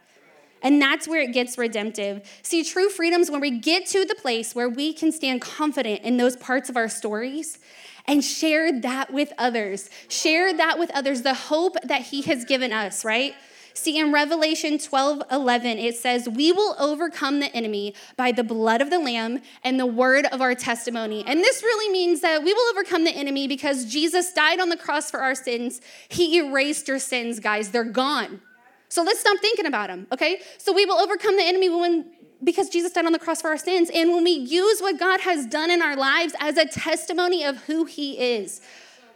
And 0.63 0.81
that's 0.81 1.09
where 1.09 1.23
it 1.23 1.33
gets 1.33 1.57
redemptive. 1.57 2.29
See, 2.43 2.63
true 2.63 2.91
freedom 2.91 3.23
is 3.23 3.31
when 3.31 3.41
we 3.41 3.59
get 3.59 3.87
to 3.87 4.05
the 4.05 4.15
place 4.15 4.55
where 4.55 4.69
we 4.69 4.93
can 4.93 5.11
stand 5.13 5.41
confident 5.41 6.03
in 6.03 6.19
those 6.19 6.37
parts 6.37 6.69
of 6.69 6.77
our 6.77 6.89
stories 6.89 7.59
and 8.07 8.23
share 8.23 8.79
that 8.81 9.13
with 9.13 9.33
others. 9.39 9.89
Share 10.09 10.55
that 10.55 10.79
with 10.79 10.91
others, 10.91 11.23
the 11.23 11.35
hope 11.35 11.77
that 11.85 12.03
he 12.03 12.23
has 12.23 12.45
given 12.45 12.73
us, 12.73 13.05
right? 13.05 13.35
See, 13.75 13.99
in 13.99 14.13
Revelation 14.13 14.79
12 14.79 15.23
11, 15.31 15.79
it 15.79 15.97
says, 15.97 16.29
We 16.29 16.53
will 16.53 16.75
overcome 16.79 17.41
the 17.41 17.55
enemy 17.55 17.95
by 18.17 18.33
the 18.33 18.45
blood 18.45 18.81
of 18.81 18.91
the 18.91 18.99
Lamb 18.99 19.41
and 19.65 19.79
the 19.79 19.87
word 19.87 20.27
of 20.27 20.41
our 20.41 20.55
testimony. 20.55 21.25
And 21.27 21.41
this 21.41 21.63
really 21.63 21.93
means 21.93 22.21
that 22.21 22.43
we 22.43 22.53
will 22.53 22.71
overcome 22.71 23.05
the 23.05 23.13
enemy 23.13 23.49
because 23.49 23.85
Jesus 23.87 24.33
died 24.33 24.61
on 24.61 24.69
the 24.69 24.77
cross 24.77 25.11
for 25.11 25.21
our 25.21 25.35
sins. 25.35 25.81
He 26.09 26.39
erased 26.39 26.89
your 26.89 26.99
sins, 26.99 27.41
guys. 27.41 27.71
They're 27.71 27.85
gone. 27.85 28.41
So 28.89 29.03
let's 29.03 29.21
stop 29.21 29.39
thinking 29.39 29.67
about 29.67 29.89
them, 29.89 30.09
okay? 30.13 30.41
So 30.59 30.73
we 30.73 30.85
will 30.85 30.99
overcome 30.99 31.37
the 31.37 31.45
enemy 31.45 31.69
when 31.69 32.11
because 32.43 32.69
Jesus 32.71 32.93
died 32.93 33.07
on 33.07 33.13
the 33.13 33.19
cross 33.19 33.43
for 33.43 33.49
our 33.49 33.59
sins. 33.59 33.91
And 33.95 34.11
when 34.11 34.25
we 34.25 34.31
use 34.31 34.81
what 34.81 34.99
God 34.99 35.21
has 35.21 35.47
done 35.47 35.71
in 35.71 35.83
our 35.83 35.97
lives 35.97 36.35
as 36.41 36.57
a 36.57 36.65
testimony 36.65 37.45
of 37.45 37.59
who 37.65 37.85
He 37.85 38.19
is, 38.19 38.61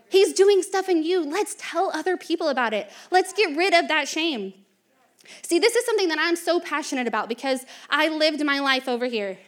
He's 0.08 0.32
doing 0.32 0.62
stuff 0.62 0.88
in 0.88 1.02
you. 1.02 1.24
Let's 1.24 1.56
tell 1.58 1.90
other 1.92 2.16
people 2.16 2.48
about 2.48 2.72
it. 2.72 2.90
Let's 3.10 3.32
get 3.32 3.56
rid 3.56 3.74
of 3.74 3.88
that 3.88 4.08
shame. 4.08 4.54
See, 5.42 5.58
this 5.58 5.74
is 5.74 5.84
something 5.86 6.08
that 6.08 6.18
I'm 6.20 6.36
so 6.36 6.60
passionate 6.60 7.06
about 7.06 7.28
because 7.28 7.64
I 7.88 8.08
lived 8.08 8.44
my 8.44 8.60
life 8.60 8.88
over 8.88 9.06
here 9.06 9.38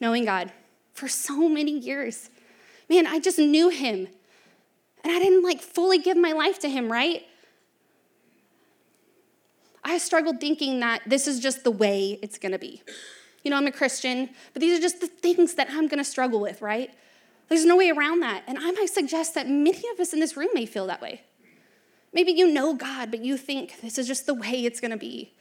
knowing 0.00 0.24
God 0.24 0.52
for 0.94 1.08
so 1.08 1.48
many 1.48 1.78
years. 1.78 2.30
Man, 2.88 3.06
I 3.06 3.18
just 3.18 3.38
knew 3.38 3.68
Him. 3.68 4.08
And 5.02 5.12
I 5.12 5.18
didn't 5.18 5.42
like 5.42 5.60
fully 5.60 5.98
give 5.98 6.16
my 6.16 6.32
life 6.32 6.58
to 6.60 6.68
Him, 6.68 6.90
right? 6.90 7.24
I 9.82 9.98
struggled 9.98 10.40
thinking 10.40 10.80
that 10.80 11.02
this 11.06 11.26
is 11.26 11.40
just 11.40 11.64
the 11.64 11.70
way 11.70 12.18
it's 12.22 12.38
gonna 12.38 12.58
be. 12.58 12.82
You 13.42 13.50
know, 13.50 13.56
I'm 13.56 13.66
a 13.66 13.72
Christian, 13.72 14.30
but 14.52 14.60
these 14.60 14.78
are 14.78 14.82
just 14.82 15.00
the 15.00 15.06
things 15.06 15.54
that 15.54 15.68
I'm 15.70 15.88
gonna 15.88 16.04
struggle 16.04 16.40
with, 16.40 16.60
right? 16.60 16.90
There's 17.50 17.66
no 17.66 17.76
way 17.76 17.90
around 17.90 18.20
that. 18.20 18.44
And 18.46 18.56
I 18.56 18.70
might 18.70 18.88
suggest 18.88 19.34
that 19.34 19.48
many 19.48 19.82
of 19.92 20.00
us 20.00 20.12
in 20.12 20.20
this 20.20 20.36
room 20.36 20.48
may 20.54 20.66
feel 20.66 20.86
that 20.86 21.02
way. 21.02 21.22
Maybe 22.12 22.32
you 22.32 22.50
know 22.50 22.74
God, 22.74 23.10
but 23.10 23.24
you 23.24 23.36
think 23.36 23.80
this 23.82 23.98
is 23.98 24.06
just 24.06 24.24
the 24.24 24.34
way 24.34 24.64
it's 24.64 24.80
gonna 24.80 24.96
be. 24.96 25.34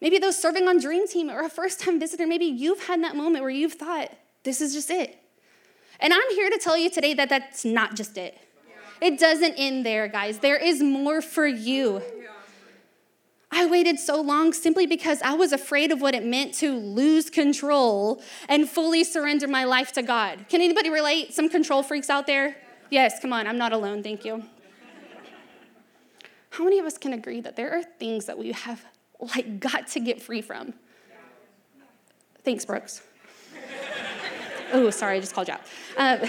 Maybe 0.00 0.18
those 0.18 0.40
serving 0.40 0.66
on 0.66 0.80
Dream 0.80 1.06
Team 1.06 1.28
or 1.28 1.40
a 1.40 1.50
first 1.50 1.80
time 1.80 2.00
visitor, 2.00 2.26
maybe 2.26 2.46
you've 2.46 2.86
had 2.86 3.02
that 3.02 3.16
moment 3.16 3.42
where 3.42 3.50
you've 3.50 3.74
thought, 3.74 4.10
this 4.44 4.60
is 4.60 4.72
just 4.72 4.90
it. 4.90 5.18
And 5.98 6.14
I'm 6.14 6.30
here 6.30 6.48
to 6.50 6.58
tell 6.58 6.78
you 6.78 6.88
today 6.88 7.14
that 7.14 7.28
that's 7.28 7.64
not 7.64 7.94
just 7.94 8.16
it. 8.16 8.38
It 9.00 9.18
doesn't 9.18 9.54
end 9.54 9.84
there, 9.84 10.08
guys. 10.08 10.38
There 10.38 10.56
is 10.56 10.82
more 10.82 11.20
for 11.20 11.46
you. 11.46 12.00
I 13.52 13.66
waited 13.66 13.98
so 13.98 14.20
long 14.20 14.52
simply 14.52 14.86
because 14.86 15.20
I 15.22 15.34
was 15.34 15.52
afraid 15.52 15.90
of 15.90 16.00
what 16.00 16.14
it 16.14 16.24
meant 16.24 16.54
to 16.54 16.72
lose 16.72 17.30
control 17.30 18.22
and 18.48 18.68
fully 18.68 19.02
surrender 19.02 19.48
my 19.48 19.64
life 19.64 19.92
to 19.92 20.02
God. 20.02 20.46
Can 20.48 20.60
anybody 20.60 20.88
relate? 20.88 21.34
Some 21.34 21.48
control 21.48 21.82
freaks 21.82 22.08
out 22.08 22.26
there? 22.26 22.56
Yes, 22.90 23.18
come 23.20 23.32
on, 23.32 23.46
I'm 23.46 23.58
not 23.58 23.72
alone, 23.72 24.02
thank 24.02 24.24
you. 24.24 24.44
How 26.50 26.64
many 26.64 26.78
of 26.78 26.86
us 26.86 26.98
can 26.98 27.12
agree 27.12 27.40
that 27.40 27.56
there 27.56 27.72
are 27.72 27.82
things 27.82 28.26
that 28.26 28.36
we 28.38 28.52
have 28.52 28.84
like 29.18 29.60
got 29.60 29.88
to 29.88 30.00
get 30.00 30.20
free 30.20 30.42
from? 30.42 30.74
Thanks, 32.44 32.64
Brooks. 32.64 33.02
oh, 34.72 34.90
sorry, 34.90 35.16
I 35.16 35.20
just 35.20 35.34
called 35.34 35.48
you 35.48 35.54
out. 35.54 35.60
Uh, 35.96 36.26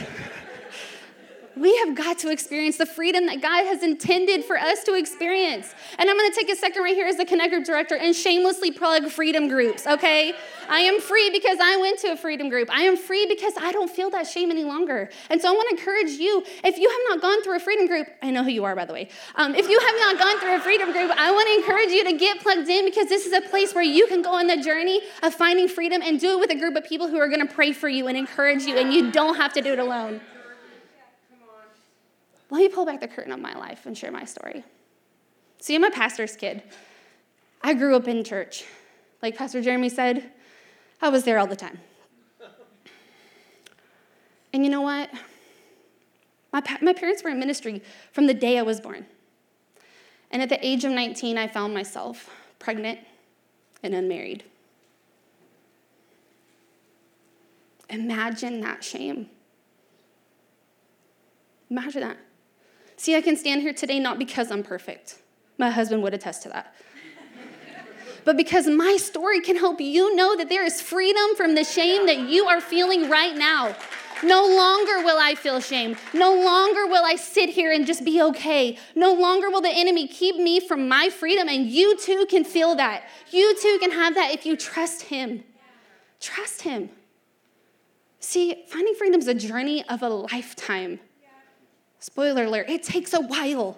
We 1.57 1.75
have 1.77 1.95
got 1.95 2.17
to 2.19 2.31
experience 2.31 2.77
the 2.77 2.85
freedom 2.85 3.25
that 3.25 3.41
God 3.41 3.65
has 3.65 3.83
intended 3.83 4.45
for 4.45 4.57
us 4.57 4.85
to 4.85 4.93
experience. 4.93 5.73
And 5.99 6.09
I'm 6.09 6.15
gonna 6.15 6.33
take 6.33 6.49
a 6.49 6.55
second 6.55 6.81
right 6.81 6.95
here 6.95 7.07
as 7.07 7.17
the 7.17 7.25
Connect 7.25 7.51
Group 7.51 7.65
director 7.65 7.97
and 7.97 8.15
shamelessly 8.15 8.71
plug 8.71 9.07
freedom 9.07 9.49
groups, 9.49 9.85
okay? 9.85 10.33
I 10.69 10.79
am 10.79 11.01
free 11.01 11.29
because 11.29 11.57
I 11.61 11.75
went 11.75 11.99
to 11.99 12.13
a 12.13 12.15
freedom 12.15 12.47
group. 12.47 12.69
I 12.73 12.83
am 12.83 12.95
free 12.95 13.25
because 13.27 13.53
I 13.61 13.73
don't 13.73 13.89
feel 13.89 14.09
that 14.11 14.27
shame 14.27 14.49
any 14.49 14.63
longer. 14.63 15.09
And 15.29 15.41
so 15.41 15.49
I 15.49 15.51
wanna 15.51 15.71
encourage 15.71 16.11
you, 16.11 16.41
if 16.63 16.77
you 16.77 16.89
have 16.89 17.01
not 17.09 17.21
gone 17.21 17.43
through 17.43 17.57
a 17.57 17.59
freedom 17.59 17.85
group, 17.85 18.07
I 18.21 18.31
know 18.31 18.43
who 18.43 18.51
you 18.51 18.63
are, 18.63 18.75
by 18.75 18.85
the 18.85 18.93
way. 18.93 19.09
Um, 19.35 19.53
if 19.53 19.67
you 19.67 19.77
have 19.77 19.95
not 19.99 20.19
gone 20.19 20.39
through 20.39 20.55
a 20.55 20.59
freedom 20.61 20.93
group, 20.93 21.11
I 21.17 21.31
wanna 21.31 21.51
encourage 21.51 21.89
you 21.89 22.05
to 22.05 22.13
get 22.13 22.39
plugged 22.39 22.69
in 22.69 22.85
because 22.85 23.09
this 23.09 23.25
is 23.25 23.33
a 23.33 23.41
place 23.41 23.75
where 23.75 23.83
you 23.83 24.07
can 24.07 24.21
go 24.21 24.31
on 24.31 24.47
the 24.47 24.57
journey 24.57 25.01
of 25.21 25.33
finding 25.33 25.67
freedom 25.67 26.01
and 26.01 26.17
do 26.17 26.31
it 26.31 26.39
with 26.39 26.51
a 26.51 26.55
group 26.55 26.77
of 26.77 26.85
people 26.85 27.09
who 27.09 27.17
are 27.17 27.27
gonna 27.27 27.45
pray 27.45 27.73
for 27.73 27.89
you 27.89 28.07
and 28.07 28.17
encourage 28.17 28.63
you, 28.63 28.77
and 28.77 28.93
you 28.93 29.11
don't 29.11 29.35
have 29.35 29.51
to 29.53 29.61
do 29.61 29.73
it 29.73 29.79
alone. 29.79 30.21
Me 32.61 32.69
pull 32.69 32.85
back 32.85 32.99
the 32.99 33.07
curtain 33.07 33.31
on 33.31 33.41
my 33.41 33.55
life 33.55 33.87
and 33.87 33.97
share 33.97 34.11
my 34.11 34.23
story. 34.23 34.63
See, 35.59 35.73
I'm 35.73 35.83
a 35.83 35.89
pastor's 35.89 36.35
kid. 36.35 36.61
I 37.63 37.73
grew 37.73 37.95
up 37.95 38.07
in 38.07 38.23
church. 38.23 38.65
Like 39.23 39.35
Pastor 39.35 39.63
Jeremy 39.63 39.89
said, 39.89 40.31
I 41.01 41.09
was 41.09 41.23
there 41.23 41.39
all 41.39 41.47
the 41.47 41.55
time. 41.55 41.79
And 44.53 44.63
you 44.63 44.69
know 44.69 44.81
what? 44.81 45.09
My, 46.53 46.61
my 46.83 46.93
parents 46.93 47.23
were 47.23 47.31
in 47.31 47.39
ministry 47.39 47.81
from 48.11 48.27
the 48.27 48.33
day 48.35 48.59
I 48.59 48.61
was 48.61 48.79
born. 48.79 49.07
And 50.29 50.43
at 50.43 50.49
the 50.49 50.63
age 50.63 50.85
of 50.85 50.91
19, 50.91 51.39
I 51.39 51.47
found 51.47 51.73
myself 51.73 52.29
pregnant 52.59 52.99
and 53.81 53.95
unmarried. 53.95 54.43
Imagine 57.89 58.61
that 58.61 58.83
shame. 58.83 59.31
Imagine 61.71 62.01
that. 62.01 62.17
See, 63.01 63.15
I 63.15 63.21
can 63.21 63.35
stand 63.35 63.63
here 63.63 63.73
today 63.73 63.97
not 63.97 64.19
because 64.19 64.51
I'm 64.51 64.61
perfect. 64.61 65.17
My 65.57 65.71
husband 65.71 66.03
would 66.03 66.13
attest 66.13 66.43
to 66.43 66.49
that. 66.49 66.75
but 68.25 68.37
because 68.37 68.67
my 68.67 68.95
story 68.97 69.41
can 69.41 69.55
help 69.55 69.81
you 69.81 70.15
know 70.15 70.37
that 70.37 70.49
there 70.49 70.63
is 70.63 70.83
freedom 70.83 71.35
from 71.35 71.55
the 71.55 71.63
shame 71.63 72.05
that 72.05 72.19
you 72.29 72.45
are 72.45 72.61
feeling 72.61 73.09
right 73.09 73.35
now. 73.35 73.75
No 74.23 74.45
longer 74.45 75.03
will 75.03 75.17
I 75.19 75.33
feel 75.33 75.59
shame. 75.59 75.97
No 76.13 76.31
longer 76.31 76.85
will 76.85 77.03
I 77.03 77.15
sit 77.15 77.49
here 77.49 77.71
and 77.71 77.87
just 77.87 78.05
be 78.05 78.21
okay. 78.21 78.77
No 78.93 79.15
longer 79.15 79.49
will 79.49 79.61
the 79.61 79.73
enemy 79.73 80.07
keep 80.07 80.35
me 80.35 80.59
from 80.59 80.87
my 80.87 81.09
freedom, 81.09 81.49
and 81.49 81.65
you 81.65 81.97
too 81.97 82.27
can 82.29 82.43
feel 82.43 82.75
that. 82.75 83.05
You 83.31 83.57
too 83.59 83.79
can 83.81 83.89
have 83.89 84.13
that 84.13 84.31
if 84.31 84.45
you 84.45 84.55
trust 84.55 85.01
him. 85.01 85.43
Trust 86.19 86.61
him. 86.61 86.91
See, 88.19 88.63
finding 88.67 88.93
freedom 88.93 89.19
is 89.19 89.27
a 89.27 89.33
journey 89.33 89.83
of 89.89 90.03
a 90.03 90.09
lifetime. 90.09 90.99
Spoiler 92.01 92.45
alert, 92.45 92.67
it 92.67 92.81
takes 92.81 93.13
a 93.13 93.21
while. 93.21 93.77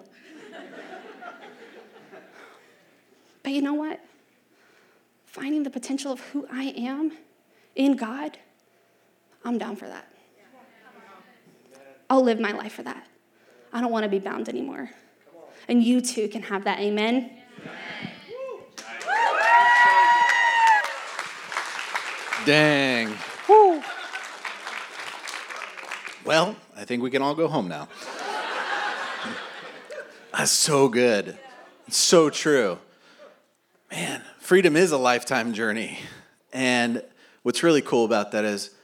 but 3.42 3.52
you 3.52 3.60
know 3.60 3.74
what? 3.74 4.00
Finding 5.26 5.62
the 5.62 5.70
potential 5.70 6.10
of 6.10 6.20
who 6.20 6.46
I 6.50 6.74
am 6.76 7.12
in 7.76 7.96
God, 7.96 8.38
I'm 9.44 9.58
down 9.58 9.76
for 9.76 9.86
that. 9.86 10.08
I'll 12.08 12.22
live 12.22 12.40
my 12.40 12.52
life 12.52 12.72
for 12.72 12.82
that. 12.82 13.06
I 13.74 13.82
don't 13.82 13.92
want 13.92 14.04
to 14.04 14.08
be 14.08 14.18
bound 14.18 14.48
anymore. 14.48 14.90
And 15.68 15.82
you 15.82 16.00
too 16.00 16.26
can 16.28 16.42
have 16.42 16.64
that. 16.64 16.78
Amen. 16.78 17.30
Dang. 22.46 23.14
Woo. 23.48 23.82
Well, 26.24 26.56
I 26.84 26.86
think 26.86 27.02
we 27.02 27.10
can 27.10 27.22
all 27.22 27.34
go 27.34 27.48
home 27.48 27.66
now. 27.66 27.88
That's 30.36 30.50
so 30.50 30.86
good. 30.90 31.38
It's 31.86 31.96
so 31.96 32.28
true. 32.28 32.76
Man, 33.90 34.20
freedom 34.38 34.76
is 34.76 34.92
a 34.92 34.98
lifetime 34.98 35.54
journey. 35.54 36.00
And 36.52 37.02
what's 37.42 37.62
really 37.62 37.80
cool 37.80 38.04
about 38.04 38.32
that 38.32 38.44
is 38.44 38.74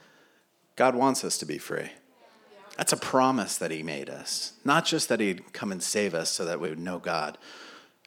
God 0.75 0.95
wants 0.95 1.23
us 1.23 1.37
to 1.37 1.45
be 1.45 1.59
free. 1.59 1.91
That's 2.75 2.91
a 2.91 2.97
promise 2.97 3.59
that 3.59 3.69
He 3.69 3.83
made 3.83 4.09
us. 4.09 4.53
Not 4.65 4.83
just 4.83 5.07
that 5.09 5.19
He'd 5.19 5.53
come 5.53 5.71
and 5.71 5.83
save 5.83 6.15
us 6.15 6.31
so 6.31 6.43
that 6.45 6.59
we 6.59 6.69
would 6.69 6.79
know 6.79 6.97
God, 6.97 7.37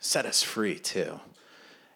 set 0.00 0.26
us 0.26 0.42
free 0.42 0.76
too. 0.76 1.20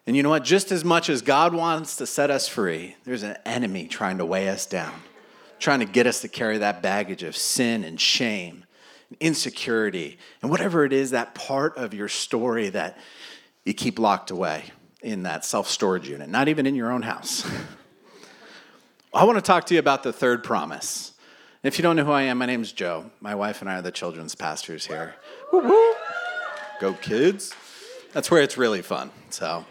And 0.07 0.15
you 0.15 0.23
know 0.23 0.29
what? 0.29 0.45
Just 0.45 0.71
as 0.71 0.85
much 0.85 1.09
as 1.09 1.21
God 1.21 1.53
wants 1.53 1.97
to 1.97 2.07
set 2.07 2.31
us 2.31 2.47
free, 2.47 2.95
there's 3.03 3.23
an 3.23 3.35
enemy 3.45 3.89
trying 3.89 4.19
to 4.19 4.25
weigh 4.25 4.47
us 4.47 4.65
down 4.65 5.01
trying 5.59 5.79
to 5.79 5.85
get 5.85 6.07
us 6.07 6.21
to 6.21 6.27
carry 6.27 6.57
that 6.59 6.81
baggage 6.81 7.23
of 7.23 7.35
sin 7.35 7.83
and 7.83 7.99
shame, 7.99 8.65
and 9.09 9.17
insecurity, 9.19 10.17
and 10.41 10.49
whatever 10.49 10.85
it 10.85 10.93
is, 10.93 11.11
that 11.11 11.35
part 11.35 11.77
of 11.77 11.93
your 11.93 12.07
story 12.07 12.69
that 12.69 12.97
you 13.65 13.73
keep 13.73 13.99
locked 13.99 14.31
away 14.31 14.65
in 15.01 15.23
that 15.23 15.45
self 15.45 15.69
storage 15.69 16.09
unit, 16.09 16.29
not 16.29 16.47
even 16.47 16.65
in 16.65 16.75
your 16.75 16.91
own 16.91 17.01
house. 17.01 17.49
I 19.13 19.23
want 19.23 19.37
to 19.37 19.41
talk 19.41 19.65
to 19.67 19.73
you 19.73 19.79
about 19.79 20.03
the 20.03 20.13
third 20.13 20.43
promise. 20.43 21.13
If 21.63 21.77
you 21.77 21.83
don't 21.83 21.95
know 21.95 22.05
who 22.05 22.11
I 22.11 22.23
am, 22.23 22.37
my 22.37 22.45
name's 22.45 22.71
Joe. 22.71 23.11
My 23.19 23.35
wife 23.35 23.61
and 23.61 23.69
I 23.69 23.75
are 23.75 23.81
the 23.81 23.91
children's 23.91 24.33
pastors 24.35 24.85
here. 24.85 25.15
Go 26.79 26.93
kids. 27.01 27.53
That's 28.13 28.31
where 28.31 28.41
it's 28.41 28.57
really 28.57 28.81
fun. 28.81 29.11
So 29.29 29.65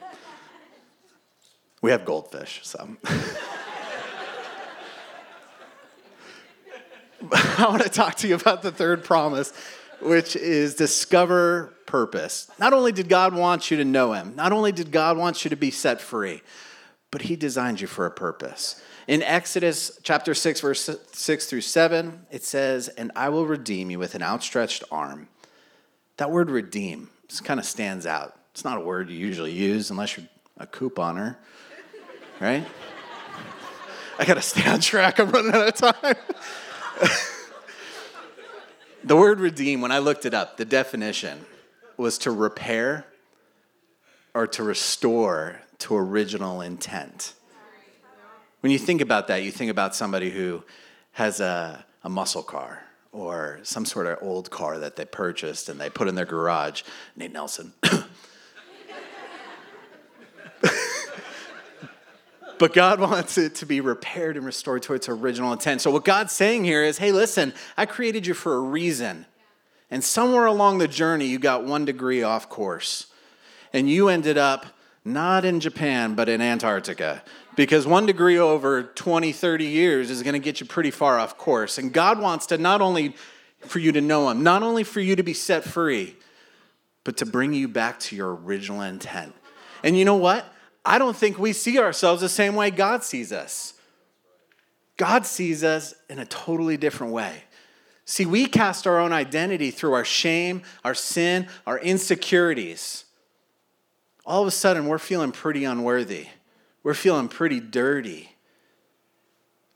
we 1.81 1.91
have 1.93 2.05
goldfish, 2.05 2.61
so 2.65 2.97
I 7.33 7.67
want 7.69 7.83
to 7.83 7.89
talk 7.89 8.17
to 8.17 8.29
you 8.29 8.37
about 8.37 8.63
the 8.63 8.71
third 8.71 9.05
promise, 9.05 9.53
which 10.01 10.37
is 10.37 10.75
discover 10.75 11.75
purpose. 11.87 12.51
Not 12.59 12.73
only 12.73 12.93
did 12.93 13.09
God 13.09 13.35
want 13.35 13.71
you 13.71 13.77
to 13.79 13.85
know 13.85 14.13
Him, 14.13 14.35
not 14.37 14.53
only 14.53 14.73
did 14.73 14.93
God 14.93 15.17
want 15.17 15.45
you 15.45 15.51
to 15.51 15.57
be 15.57 15.71
set 15.71 16.01
free, 16.01 16.43
but 17.11 17.23
He 17.23 17.35
designed 17.35 17.81
you 17.81 17.87
for 17.87 18.07
a 18.07 18.11
purpose. 18.11 18.81
In 19.09 19.23
Exodus 19.23 19.99
chapter 20.03 20.35
6, 20.35 20.61
verse 20.61 20.91
6 21.13 21.47
through 21.47 21.63
7, 21.63 22.27
it 22.31 22.45
says, 22.45 22.89
And 22.89 23.11
I 23.17 23.31
will 23.31 23.47
redeem 23.47 23.91
you 23.91 23.99
with 23.99 24.15
an 24.15 24.23
outstretched 24.23 24.85
arm. 24.93 25.29
That 26.19 26.31
word 26.31 26.51
redeem 26.51 27.09
just 27.27 27.45
kind 27.45 27.59
of 27.59 27.67
stands 27.67 28.07
out. 28.07 28.37
It's 28.53 28.65
not 28.65 28.77
a 28.77 28.81
word 28.81 29.09
you 29.09 29.17
usually 29.17 29.53
use 29.53 29.91
unless 29.91 30.17
you're 30.17 30.27
a 30.59 30.67
couponer, 30.67 31.37
right? 32.39 32.67
I 34.19 34.25
got 34.25 34.35
to 34.35 34.43
stay 34.43 34.69
on 34.69 34.81
track. 34.81 35.19
I'm 35.19 35.31
running 35.31 35.55
out 35.55 35.69
of 35.69 35.75
time. 35.75 36.17
the 39.05 39.17
word 39.17 39.41
redeem, 39.41 39.81
when 39.81 39.93
I 39.93 39.99
looked 39.99 40.25
it 40.27 40.35
up, 40.35 40.57
the 40.57 40.65
definition 40.65 41.47
was 41.97 42.19
to 42.19 42.31
repair 42.31 43.07
or 44.35 44.47
to 44.47 44.63
restore 44.63 45.61
to 45.79 45.97
original 45.97 46.61
intent. 46.61 47.35
When 48.61 48.73
you 48.73 48.79
think 48.79 49.01
about 49.01 49.29
that, 49.29 49.43
you 49.43 49.51
think 49.51 49.71
about 49.71 49.95
somebody 49.95 50.31
who 50.31 50.65
has 51.13 51.41
a, 51.41 51.85
a 52.03 52.09
muscle 52.09 52.43
car 52.43 52.83
or 53.13 53.61
some 53.63 53.85
sort 53.85 54.07
of 54.07 54.19
old 54.21 54.51
car 54.51 54.79
that 54.79 54.97
they 54.97 55.05
purchased 55.05 55.69
and 55.69 55.81
they 55.81 55.91
put 55.91 56.09
in 56.09 56.15
their 56.15 56.25
garage. 56.25 56.83
Nate 57.17 57.33
Nelson. 57.33 57.73
But 62.59 62.73
God 62.73 63.01
wants 63.01 63.39
it 63.39 63.55
to 63.57 63.67
be 63.67 63.81
repaired 63.81 64.37
and 64.37 64.45
restored 64.45 64.83
to 64.83 64.95
its 64.95 65.09
original 65.09 65.53
intent. 65.53 65.81
So, 65.81 65.91
what 65.91 66.05
God's 66.05 66.33
saying 66.33 66.65
here 66.65 66.83
is 66.83 66.99
hey, 66.99 67.13
listen, 67.13 67.55
I 67.77 67.87
created 67.87 68.27
you 68.27 68.35
for 68.35 68.55
a 68.55 68.61
reason. 68.61 69.27
And 69.91 70.05
somewhere 70.05 70.45
along 70.45 70.79
the 70.79 70.89
journey, 70.89 71.27
you 71.27 71.39
got 71.39 71.65
one 71.65 71.87
degree 71.87 72.23
off 72.23 72.49
course. 72.49 73.07
And 73.73 73.89
you 73.89 74.09
ended 74.09 74.37
up 74.37 74.67
not 75.05 75.45
in 75.45 75.61
Japan, 75.61 76.15
but 76.15 76.29
in 76.29 76.41
Antarctica. 76.41 77.23
Because 77.57 77.87
one 77.87 78.07
degree 78.07 78.39
over 78.39 78.83
20, 78.83 79.33
30 79.33 79.65
years 79.65 80.11
is 80.11 80.23
going 80.23 80.35
to 80.35 80.39
get 80.39 80.61
you 80.61 80.67
pretty 80.67 80.91
far 80.91 81.19
off 81.19 81.39
course. 81.39 81.79
And 81.79 81.93
God 81.93 82.21
wants 82.21 82.47
to 82.47 82.59
not 82.59 82.81
only 82.83 83.17
for 83.61 83.79
you 83.79 83.93
to 83.93 84.01
know 84.01 84.29
Him, 84.29 84.43
not 84.43 84.63
only 84.63 84.85
for 84.85 85.01
you 85.01 85.17
to 85.17 85.23
be 85.23 85.35
set 85.35 85.65
free, 85.65 86.17
but 87.05 87.17
to 87.17 87.27
bring 87.27 87.55
you 87.55 87.67
back 87.67 87.99
to 88.01 88.17
your 88.17 88.35
original 88.35 88.83
intent. 88.83 89.35
And 89.83 89.99
you 89.99 90.05
know 90.05 90.17
what? 90.17 90.53
I 90.89 90.97
don't 90.97 91.15
think 91.15 91.39
we 91.39 91.53
see 91.53 91.79
ourselves 91.79 92.23
the 92.23 92.31
same 92.31 92.55
way 92.55 92.71
God 92.71 93.05
sees 93.05 93.31
us. 93.31 93.75
God 94.97 95.27
sees 95.27 95.63
us 95.63 95.95
in 96.09 96.19
a 96.19 96.25
totally 96.25 96.79
different 96.79 97.13
way. 97.13 97.45
See, 98.07 98.25
we 98.25 98.47
cast 98.47 98.87
our 98.87 98.99
own 98.99 99.13
identity 99.13 99.71
through 99.71 99.93
our 99.93 100.05
shame, 100.05 100.63
our 100.87 100.95
sin, 100.95 101.47
our 101.67 101.79
insecurities. 101.79 103.05
All 104.25 104.41
of 104.41 104.49
a 104.49 104.51
sudden, 104.51 104.87
we're 104.87 104.97
feeling 104.97 105.31
pretty 105.31 105.65
unworthy. 105.65 106.29
We're 106.83 106.95
feeling 106.95 107.29
pretty 107.29 107.61
dirty. 107.61 108.33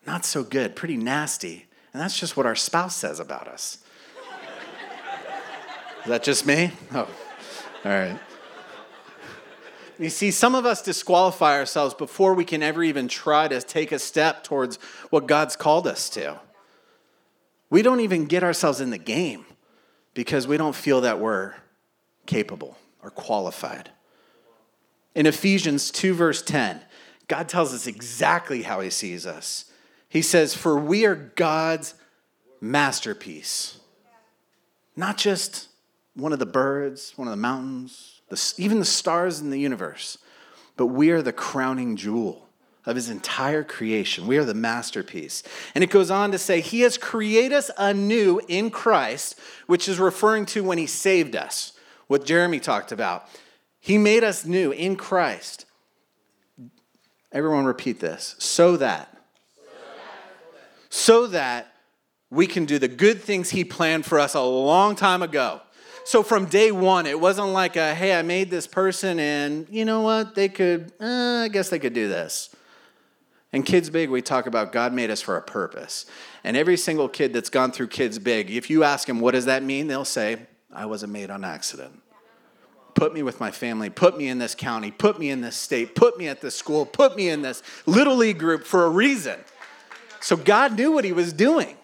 Not 0.07 0.25
so 0.25 0.43
good, 0.43 0.75
pretty 0.75 0.97
nasty. 0.97 1.67
And 1.93 2.01
that's 2.01 2.19
just 2.19 2.39
what 2.39 2.47
our 2.47 2.57
spouse 2.57 2.97
says 2.97 3.21
about 3.21 3.49
us. 3.49 3.85
Is 6.05 6.09
that 6.09 6.23
just 6.23 6.47
me? 6.47 6.71
Oh, 6.95 7.01
all 7.01 7.07
right. 7.85 8.19
You 9.99 10.11
see, 10.11 10.31
some 10.31 10.55
of 10.55 10.67
us 10.67 10.83
disqualify 10.83 11.59
ourselves 11.59 11.95
before 11.95 12.35
we 12.35 12.45
can 12.45 12.63
ever 12.63 12.83
even 12.83 13.09
try 13.09 13.49
to 13.49 13.61
take 13.61 13.93
a 13.93 13.99
step 13.99 14.43
towards 14.45 14.77
what 15.11 15.27
God's 15.27 15.57
called 15.57 15.87
us 15.87 16.09
to. 16.11 16.41
We 17.71 17.83
don't 17.83 18.01
even 18.01 18.27
get 18.27 18.43
ourselves 18.43 18.81
in 18.81 18.91
the 18.91 18.99
game 18.99 19.45
because 20.15 20.47
we 20.47 20.57
don't 20.57 20.75
feel 20.75 21.03
that 21.03 21.21
we're 21.21 21.55
capable 22.27 22.77
or 23.03 23.11
qualified. 23.11 23.91
In 25.15 25.27
Ephesians 25.27 25.91
2, 25.91 26.15
verse 26.15 26.43
10, 26.43 26.81
God 27.29 27.49
tells 27.49 27.75
us 27.75 27.87
exactly 27.87 28.63
how 28.63 28.81
he 28.81 28.91
sees 28.91 29.27
us. 29.27 29.67
He 30.09 30.23
says, 30.23 30.55
For 30.55 30.79
we 30.79 31.07
are 31.07 31.15
God's 31.15 31.95
masterpiece. 32.61 33.79
Not 34.97 35.17
just 35.17 35.69
one 36.15 36.33
of 36.33 36.39
the 36.39 36.47
birds, 36.47 37.15
one 37.17 37.29
of 37.29 37.33
the 37.33 37.39
mountains, 37.39 38.12
the, 38.33 38.55
even 38.57 38.79
the 38.79 38.85
stars 38.85 39.41
in 39.41 39.51
the 39.51 39.61
universe, 39.61 40.17
but 40.77 40.87
we 40.87 41.11
are 41.11 41.21
the 41.21 41.33
crowning 41.33 41.97
jewel 41.97 42.49
of 42.87 42.97
his 42.97 43.11
entire 43.11 43.63
creation. 43.63 44.27
We 44.27 44.39
are 44.39 44.45
the 44.45 44.55
masterpiece. 44.55 45.43
And 45.75 45.85
it 45.85 45.91
goes 45.91 46.11
on 46.11 46.33
to 46.33 46.39
say, 46.39 46.61
He 46.61 46.81
has 46.81 46.99
created 46.99 47.53
us 47.53 47.71
anew 47.77 48.41
in 48.49 48.71
Christ, 48.71 49.39
which 49.67 49.87
is 49.87 49.99
referring 49.99 50.47
to 50.47 50.65
when 50.65 50.79
He 50.79 50.87
saved 50.87 51.37
us, 51.37 51.75
what 52.07 52.25
Jeremy 52.25 52.59
talked 52.59 52.91
about. 52.91 53.29
He 53.79 53.99
made 53.99 54.25
us 54.25 54.47
new 54.47 54.73
in 54.73 54.97
Christ. 54.97 55.67
Everyone 57.31 57.67
repeat 57.67 58.01
this. 58.01 58.35
So 58.39 58.79
that. 58.79 59.15
So 60.89 61.27
that 61.29 61.73
we 62.31 62.47
can 62.47 62.65
do 62.65 62.79
the 62.79 62.89
good 62.89 63.21
things 63.21 63.51
He 63.51 63.63
planned 63.63 64.07
for 64.07 64.19
us 64.19 64.35
a 64.35 64.43
long 64.43 64.97
time 64.97 65.23
ago. 65.23 65.61
So 66.05 66.23
from 66.23 66.47
day 66.47 66.73
one, 66.73 67.07
it 67.07 67.21
wasn't 67.21 67.49
like, 67.49 67.77
a, 67.77 67.95
hey, 67.95 68.15
I 68.19 68.23
made 68.23 68.51
this 68.51 68.67
person 68.67 69.19
and 69.21 69.67
you 69.71 69.85
know 69.85 70.01
what? 70.01 70.35
They 70.35 70.49
could, 70.49 70.93
uh, 71.01 71.45
I 71.45 71.49
guess 71.49 71.69
they 71.69 71.79
could 71.79 71.95
do 71.95 72.09
this. 72.09 72.55
In 73.53 73.63
Kids 73.63 73.91
Big, 73.91 74.09
we 74.09 74.23
talk 74.23 74.47
about 74.47 74.73
God 74.73 74.93
made 74.93 75.11
us 75.11 75.21
for 75.21 75.37
a 75.37 75.43
purpose. 75.43 76.07
And 76.43 76.57
every 76.57 76.77
single 76.77 77.09
kid 77.09 77.33
that's 77.33 77.51
gone 77.51 77.71
through 77.71 77.89
Kids 77.89 78.19
Big, 78.19 78.51
if 78.51 78.71
you 78.71 78.83
ask 78.83 79.07
them, 79.07 79.21
what 79.21 79.33
does 79.33 79.45
that 79.45 79.63
mean? 79.63 79.87
They'll 79.87 80.05
say, 80.07 80.39
I 80.73 80.87
wasn't 80.87 81.13
made 81.13 81.31
on 81.31 81.45
accident. 81.45 82.01
Put 82.95 83.15
me 83.15 83.23
with 83.23 83.41
my 83.41 83.51
family, 83.51 83.91
put 83.91 84.17
me 84.17 84.29
in 84.29 84.39
this 84.39 84.55
county, 84.55 84.91
put 84.91 85.19
me 85.19 85.31
in 85.31 85.41
this 85.41 85.57
state, 85.57 85.95
put 85.95 86.19
me 86.19 86.29
at 86.29 86.41
this 86.41 86.55
school, 86.55 86.85
put 86.87 87.17
me 87.17 87.29
in 87.29 87.43
this 87.43 87.63
little 87.87 88.17
league 88.17 88.39
group 88.39 88.65
for 88.65 88.85
a 88.85 88.91
reason. 88.91 89.39
So 90.21 90.37
God 90.37 90.77
knew 90.77 90.93
what 90.93 91.05
He 91.05 91.13
was 91.13 91.33
doing, 91.33 91.77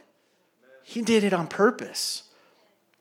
He 0.82 1.02
did 1.02 1.22
it 1.22 1.32
on 1.32 1.46
purpose. 1.46 2.24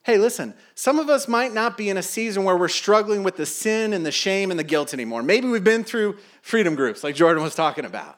Hey, 0.07 0.17
listen, 0.17 0.53
some 0.73 0.99
of 0.99 1.09
us 1.09 1.27
might 1.27 1.53
not 1.53 1.75
be 1.75 1.89
in 1.89 1.97
a 1.97 2.01
season 2.01 2.45
where 2.45 2.55
we're 2.55 2.69
struggling 2.69 3.23
with 3.23 3.35
the 3.35 3.45
sin 3.45 3.91
and 3.91 4.05
the 4.05 4.11
shame 4.13 4.51
and 4.51 4.57
the 4.57 4.63
guilt 4.63 4.93
anymore. 4.93 5.21
Maybe 5.21 5.49
we've 5.49 5.65
been 5.65 5.83
through 5.83 6.15
freedom 6.41 6.75
groups 6.75 7.03
like 7.03 7.13
Jordan 7.13 7.43
was 7.43 7.55
talking 7.55 7.83
about. 7.83 8.17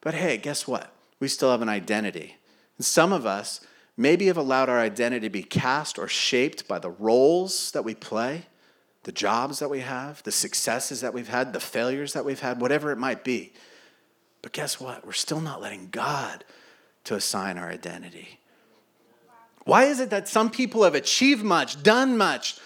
But 0.00 0.14
hey, 0.14 0.36
guess 0.36 0.68
what? 0.68 0.94
We 1.18 1.26
still 1.26 1.50
have 1.50 1.62
an 1.62 1.68
identity. 1.68 2.36
And 2.78 2.86
some 2.86 3.12
of 3.12 3.26
us 3.26 3.60
maybe 3.96 4.26
have 4.26 4.36
allowed 4.36 4.68
our 4.68 4.78
identity 4.78 5.26
to 5.26 5.32
be 5.32 5.42
cast 5.42 5.98
or 5.98 6.06
shaped 6.06 6.68
by 6.68 6.78
the 6.78 6.90
roles 6.90 7.72
that 7.72 7.84
we 7.84 7.96
play, 7.96 8.46
the 9.02 9.10
jobs 9.10 9.58
that 9.58 9.70
we 9.70 9.80
have, 9.80 10.22
the 10.22 10.30
successes 10.30 11.00
that 11.00 11.12
we've 11.12 11.26
had, 11.26 11.52
the 11.52 11.58
failures 11.58 12.12
that 12.12 12.24
we've 12.24 12.38
had, 12.38 12.60
whatever 12.60 12.92
it 12.92 12.98
might 12.98 13.24
be. 13.24 13.52
But 14.42 14.52
guess 14.52 14.78
what? 14.78 15.04
We're 15.04 15.10
still 15.10 15.40
not 15.40 15.60
letting 15.60 15.88
God 15.90 16.44
to 17.02 17.16
assign 17.16 17.58
our 17.58 17.68
identity. 17.68 18.38
Why 19.64 19.84
is 19.84 20.00
it 20.00 20.10
that 20.10 20.28
some 20.28 20.50
people 20.50 20.84
have 20.84 20.94
achieved 20.94 21.42
much, 21.42 21.82
done 21.82 22.16
much, 22.16 22.58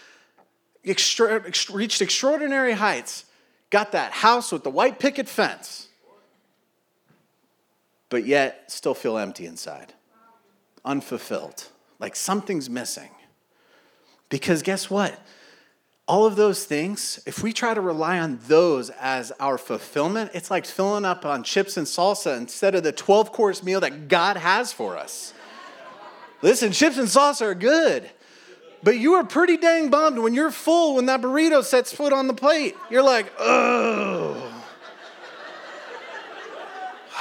extra, 0.85 1.43
reached 1.71 2.03
extraordinary 2.03 2.73
heights, 2.73 3.25
got 3.71 3.93
that 3.93 4.13
house 4.13 4.51
with 4.51 4.65
the 4.65 4.71
white 4.71 4.99
picket 4.99 5.29
fence, 5.29 5.89
but 8.09 8.27
yet 8.27 8.71
still 8.71 8.95
feel 8.95 9.17
empty 9.17 9.47
inside, 9.47 9.93
unfulfilled, 10.85 11.69
like 11.99 12.17
something's 12.17 12.69
missing. 12.69 13.11
Because 14.29 14.63
guess 14.63 14.91
what? 14.91 15.19
All 16.07 16.25
of 16.25 16.37
those 16.37 16.65
things, 16.65 17.21
if 17.27 17.43
we 17.43 17.53
try 17.53 17.75
to 17.75 17.83
rely 17.83 18.19
on 18.19 18.41
those 18.47 18.89
as 18.91 19.31
our 19.39 19.59
fulfillment, 19.59 20.31
it's 20.33 20.51
like 20.51 20.65
filling 20.65 21.05
up 21.05 21.27
on 21.27 21.45
chips 21.45 21.77
and 21.77 21.87
salsa 21.87 22.37
instead 22.37 22.75
of 22.75 22.83
the 22.83 22.93
12 22.93 23.31
course 23.31 23.63
meal 23.63 23.81
that 23.81 24.09
God 24.09 24.39
has 24.39 24.73
for 24.73 24.97
us. 24.97 25.35
Listen, 26.43 26.73
chips 26.73 26.99
and 26.99 27.09
salsa 27.09 27.43
are 27.43 27.55
good, 27.55 28.09
but 28.83 28.99
you 28.99 29.15
are 29.15 29.25
pretty 29.25 29.57
dang 29.57 29.91
bummed 29.91 30.19
when 30.19 30.35
you're 30.35 30.51
full 30.51 30.97
when 30.97 31.07
that 31.07 31.21
burrito 31.21 31.65
sets 31.65 31.93
foot 31.93 32.13
on 32.13 32.27
the 32.27 32.35
plate. 32.35 32.77
You're 32.91 33.03
like, 33.03 33.33
oh 33.39 34.59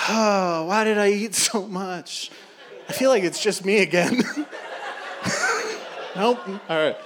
oh, 0.09 0.63
why 0.67 0.83
did 0.83 0.97
I 0.97 1.09
eat 1.09 1.35
so 1.35 1.67
much? 1.67 2.31
I 2.89 2.93
feel 2.93 3.09
like 3.09 3.23
it's 3.23 3.41
just 3.41 3.65
me 3.65 3.79
again. 3.79 4.17
nope. 6.15 6.39
All 6.47 6.59
right. 6.69 6.97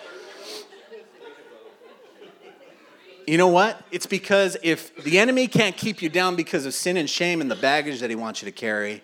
You 3.28 3.38
know 3.38 3.48
what? 3.48 3.82
It's 3.92 4.06
because 4.06 4.58
if 4.62 4.96
the 5.04 5.18
enemy 5.20 5.48
can't 5.48 5.78
keep 5.78 6.02
you 6.02 6.10
down 6.10 6.36
because 6.36 6.66
of 6.66 6.74
sin 6.74 6.98
and 6.98 7.10
shame 7.10 7.40
and 7.40 7.50
the 7.50 7.56
baggage 7.56 8.00
that 8.02 8.10
he 8.10 8.16
wants 8.16 8.42
you 8.42 8.46
to 8.48 8.52
carry, 8.52 9.04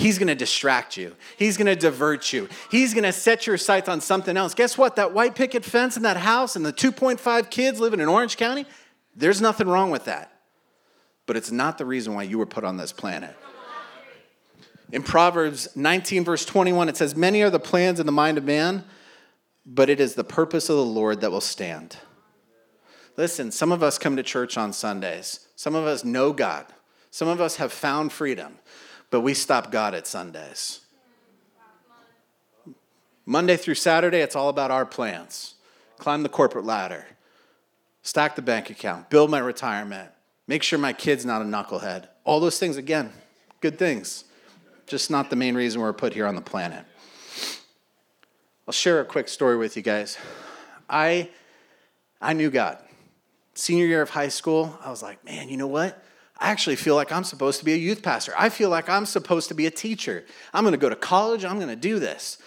he's 0.00 0.18
going 0.18 0.28
to 0.28 0.34
distract 0.34 0.96
you. 0.96 1.14
He's 1.36 1.56
going 1.56 1.66
to 1.66 1.76
divert 1.76 2.32
you. 2.32 2.48
He's 2.70 2.94
going 2.94 3.04
to 3.04 3.12
set 3.12 3.46
your 3.46 3.56
sights 3.56 3.88
on 3.88 4.00
something 4.00 4.36
else. 4.36 4.54
Guess 4.54 4.76
what? 4.76 4.96
That 4.96 5.12
white 5.12 5.34
picket 5.34 5.64
fence 5.64 5.96
in 5.96 6.02
that 6.02 6.16
house 6.16 6.56
and 6.56 6.64
the 6.64 6.72
2.5 6.72 7.50
kids 7.50 7.80
living 7.80 8.00
in 8.00 8.08
Orange 8.08 8.36
County, 8.36 8.66
there's 9.14 9.40
nothing 9.40 9.68
wrong 9.68 9.90
with 9.90 10.06
that 10.06 10.30
but 11.30 11.36
it's 11.36 11.52
not 11.52 11.78
the 11.78 11.86
reason 11.86 12.12
why 12.12 12.24
you 12.24 12.38
were 12.38 12.44
put 12.44 12.64
on 12.64 12.76
this 12.76 12.90
planet. 12.90 13.36
In 14.90 15.04
Proverbs 15.04 15.68
19, 15.76 16.24
verse 16.24 16.44
21, 16.44 16.88
it 16.88 16.96
says, 16.96 17.14
Many 17.14 17.42
are 17.42 17.50
the 17.50 17.60
plans 17.60 18.00
in 18.00 18.06
the 18.06 18.10
mind 18.10 18.36
of 18.36 18.42
man, 18.42 18.82
but 19.64 19.88
it 19.88 20.00
is 20.00 20.16
the 20.16 20.24
purpose 20.24 20.68
of 20.68 20.74
the 20.74 20.84
Lord 20.84 21.20
that 21.20 21.30
will 21.30 21.40
stand. 21.40 21.98
Listen, 23.16 23.52
some 23.52 23.70
of 23.70 23.80
us 23.80 23.96
come 23.96 24.16
to 24.16 24.24
church 24.24 24.58
on 24.58 24.72
Sundays. 24.72 25.46
Some 25.54 25.76
of 25.76 25.84
us 25.84 26.02
know 26.02 26.32
God. 26.32 26.66
Some 27.12 27.28
of 27.28 27.40
us 27.40 27.54
have 27.58 27.72
found 27.72 28.10
freedom, 28.10 28.58
but 29.10 29.20
we 29.20 29.34
stop 29.34 29.70
God 29.70 29.94
at 29.94 30.06
Sundays. 30.06 30.80
Monday 33.26 33.56
through 33.56 33.74
Saturday, 33.74 34.18
it's 34.18 34.34
all 34.34 34.48
about 34.48 34.70
our 34.70 34.86
plans 34.86 35.54
climb 35.98 36.22
the 36.22 36.30
corporate 36.30 36.64
ladder, 36.64 37.04
stack 38.02 38.34
the 38.34 38.40
bank 38.40 38.70
account, 38.70 39.10
build 39.10 39.30
my 39.30 39.38
retirement, 39.38 40.10
Make 40.50 40.64
sure 40.64 40.80
my 40.80 40.92
kid's 40.92 41.24
not 41.24 41.42
a 41.42 41.44
knucklehead. 41.44 42.08
All 42.24 42.40
those 42.40 42.58
things, 42.58 42.76
again, 42.76 43.12
good 43.60 43.78
things. 43.78 44.24
Just 44.88 45.08
not 45.08 45.30
the 45.30 45.36
main 45.36 45.54
reason 45.54 45.80
we're 45.80 45.92
put 45.92 46.12
here 46.12 46.26
on 46.26 46.34
the 46.34 46.40
planet. 46.40 46.84
I'll 48.66 48.72
share 48.72 49.00
a 49.00 49.04
quick 49.04 49.28
story 49.28 49.56
with 49.56 49.76
you 49.76 49.82
guys. 49.82 50.18
I, 50.88 51.30
I 52.20 52.32
knew 52.32 52.50
God. 52.50 52.78
Senior 53.54 53.86
year 53.86 54.02
of 54.02 54.10
high 54.10 54.26
school, 54.26 54.76
I 54.84 54.90
was 54.90 55.04
like, 55.04 55.24
man, 55.24 55.48
you 55.48 55.56
know 55.56 55.68
what? 55.68 56.02
I 56.40 56.50
actually 56.50 56.76
feel 56.76 56.96
like 56.96 57.12
I'm 57.12 57.24
supposed 57.24 57.58
to 57.58 57.64
be 57.64 57.74
a 57.74 57.76
youth 57.76 58.02
pastor. 58.02 58.32
I 58.36 58.48
feel 58.48 58.70
like 58.70 58.88
I'm 58.88 59.06
supposed 59.06 59.48
to 59.48 59.54
be 59.54 59.66
a 59.66 59.70
teacher. 59.70 60.24
I'm 60.54 60.64
going 60.64 60.72
to 60.72 60.78
go 60.78 60.88
to 60.88 60.96
college. 60.96 61.44
I'm 61.44 61.56
going 61.56 61.68
to 61.68 61.76
do 61.76 61.98
this. 61.98 62.38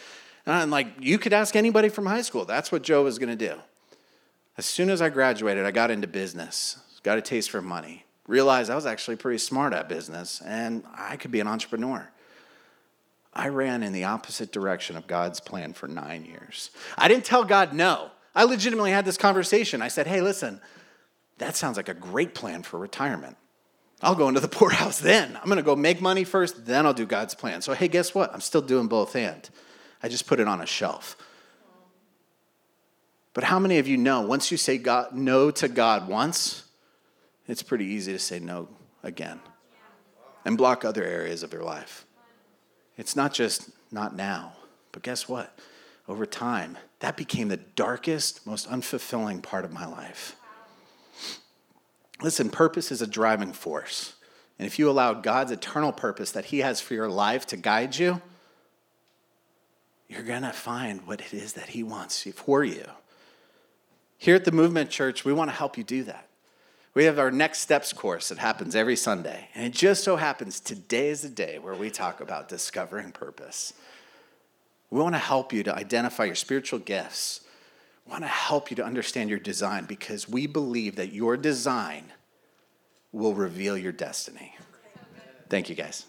And 0.45 0.55
I'm 0.55 0.69
like, 0.69 0.87
you 0.99 1.19
could 1.19 1.31
ask 1.31 1.55
anybody 1.55 1.89
from 1.89 2.05
high 2.05 2.23
school. 2.23 2.43
That's 2.43 2.71
what 2.71 2.81
Joe 2.81 3.03
was 3.03 3.19
going 3.19 3.37
to 3.37 3.47
do. 3.49 3.55
As 4.57 4.65
soon 4.65 4.89
as 4.89 5.01
I 5.01 5.09
graduated, 5.09 5.65
I 5.65 5.71
got 5.71 5.91
into 5.91 6.07
business 6.07 6.79
got 7.03 7.17
a 7.17 7.21
taste 7.21 7.51
for 7.51 7.61
money, 7.61 8.05
realized 8.27 8.71
I 8.71 8.75
was 8.75 8.85
actually 8.85 9.17
pretty 9.17 9.37
smart 9.37 9.73
at 9.73 9.89
business 9.89 10.41
and 10.45 10.83
I 10.95 11.17
could 11.17 11.31
be 11.31 11.41
an 11.41 11.47
entrepreneur. 11.47 12.09
I 13.33 13.49
ran 13.49 13.83
in 13.83 13.93
the 13.93 14.05
opposite 14.05 14.51
direction 14.51 14.95
of 14.95 15.07
God's 15.07 15.39
plan 15.39 15.73
for 15.73 15.87
nine 15.87 16.23
years. 16.23 16.69
I 16.97 17.07
didn't 17.07 17.25
tell 17.25 17.43
God 17.43 17.73
no. 17.73 18.11
I 18.35 18.45
legitimately 18.45 18.91
had 18.91 19.05
this 19.05 19.17
conversation. 19.17 19.81
I 19.81 19.87
said, 19.89 20.07
hey, 20.07 20.21
listen, 20.21 20.61
that 21.39 21.55
sounds 21.55 21.77
like 21.77 21.89
a 21.89 21.93
great 21.93 22.33
plan 22.33 22.63
for 22.63 22.79
retirement. 22.79 23.37
I'll 24.03 24.15
go 24.15 24.27
into 24.27 24.39
the 24.39 24.47
poorhouse 24.59 24.99
then. 24.99 25.35
I'm 25.37 25.45
going 25.45 25.57
to 25.57 25.63
go 25.63 25.75
make 25.75 26.01
money 26.01 26.23
first, 26.23 26.65
then 26.65 26.85
I'll 26.85 26.93
do 26.93 27.05
God's 27.05 27.33
plan. 27.33 27.61
So, 27.61 27.73
hey, 27.73 27.87
guess 27.87 28.13
what? 28.13 28.33
I'm 28.33 28.41
still 28.41 28.61
doing 28.61 28.87
both 28.87 29.15
and. 29.15 29.49
I 30.01 30.09
just 30.09 30.27
put 30.27 30.39
it 30.39 30.47
on 30.47 30.59
a 30.61 30.65
shelf. 30.65 31.15
But 33.33 33.45
how 33.45 33.57
many 33.57 33.79
of 33.79 33.87
you 33.87 33.97
know 33.97 34.21
once 34.21 34.51
you 34.51 34.57
say 34.57 34.77
God, 34.77 35.13
no 35.13 35.49
to 35.51 35.67
God 35.67 36.07
once, 36.07 36.63
it's 37.47 37.63
pretty 37.63 37.85
easy 37.85 38.11
to 38.11 38.19
say 38.19 38.39
no 38.39 38.67
again 39.01 39.39
and 40.45 40.57
block 40.57 40.85
other 40.85 41.03
areas 41.03 41.43
of 41.43 41.53
your 41.53 41.63
life. 41.63 42.05
It's 42.97 43.15
not 43.15 43.33
just 43.33 43.69
not 43.91 44.15
now, 44.15 44.53
but 44.91 45.03
guess 45.03 45.27
what? 45.27 45.57
Over 46.07 46.25
time, 46.25 46.77
that 46.99 47.15
became 47.15 47.47
the 47.47 47.57
darkest, 47.57 48.45
most 48.45 48.69
unfulfilling 48.69 49.41
part 49.41 49.65
of 49.65 49.71
my 49.71 49.85
life. 49.85 50.35
Listen, 52.23 52.49
purpose 52.49 52.91
is 52.91 53.01
a 53.01 53.07
driving 53.07 53.51
force. 53.51 54.15
And 54.57 54.65
if 54.65 54.79
you 54.79 54.89
allow 54.89 55.13
God's 55.13 55.51
eternal 55.51 55.91
purpose 55.91 56.31
that 56.31 56.45
He 56.45 56.59
has 56.59 56.79
for 56.79 56.93
your 56.93 57.09
life 57.09 57.45
to 57.47 57.57
guide 57.57 57.97
you, 57.97 58.21
you're 60.07 60.23
going 60.23 60.43
to 60.43 60.53
find 60.53 61.05
what 61.05 61.19
it 61.19 61.33
is 61.33 61.53
that 61.53 61.69
He 61.69 61.83
wants 61.83 62.23
for 62.23 62.63
you. 62.63 62.85
Here 64.17 64.35
at 64.35 64.45
the 64.45 64.51
Movement 64.53 64.89
Church, 64.89 65.25
we 65.25 65.33
want 65.33 65.51
to 65.51 65.55
help 65.55 65.77
you 65.77 65.83
do 65.83 66.03
that. 66.05 66.29
We 66.93 67.05
have 67.05 67.19
our 67.19 67.31
Next 67.31 67.59
Steps 67.59 67.91
course 67.91 68.29
that 68.29 68.37
happens 68.37 68.75
every 68.75 68.95
Sunday. 68.95 69.49
And 69.53 69.65
it 69.65 69.73
just 69.73 70.03
so 70.03 70.15
happens 70.15 70.59
today 70.59 71.09
is 71.09 71.23
the 71.23 71.29
day 71.29 71.59
where 71.59 71.75
we 71.75 71.89
talk 71.89 72.21
about 72.21 72.47
discovering 72.47 73.11
purpose. 73.11 73.73
We 74.91 75.01
want 75.01 75.15
to 75.15 75.19
help 75.19 75.51
you 75.51 75.63
to 75.63 75.75
identify 75.75 76.25
your 76.25 76.35
spiritual 76.35 76.79
gifts. 76.79 77.41
Want 78.05 78.23
to 78.23 78.27
help 78.27 78.69
you 78.69 78.75
to 78.75 78.83
understand 78.83 79.29
your 79.29 79.39
design 79.39 79.85
because 79.85 80.27
we 80.27 80.45
believe 80.45 80.97
that 80.97 81.13
your 81.13 81.37
design 81.37 82.11
will 83.11 83.33
reveal 83.33 83.77
your 83.77 83.91
destiny. 83.91 84.55
Thank 85.49 85.69
you, 85.69 85.75
guys. 85.75 86.05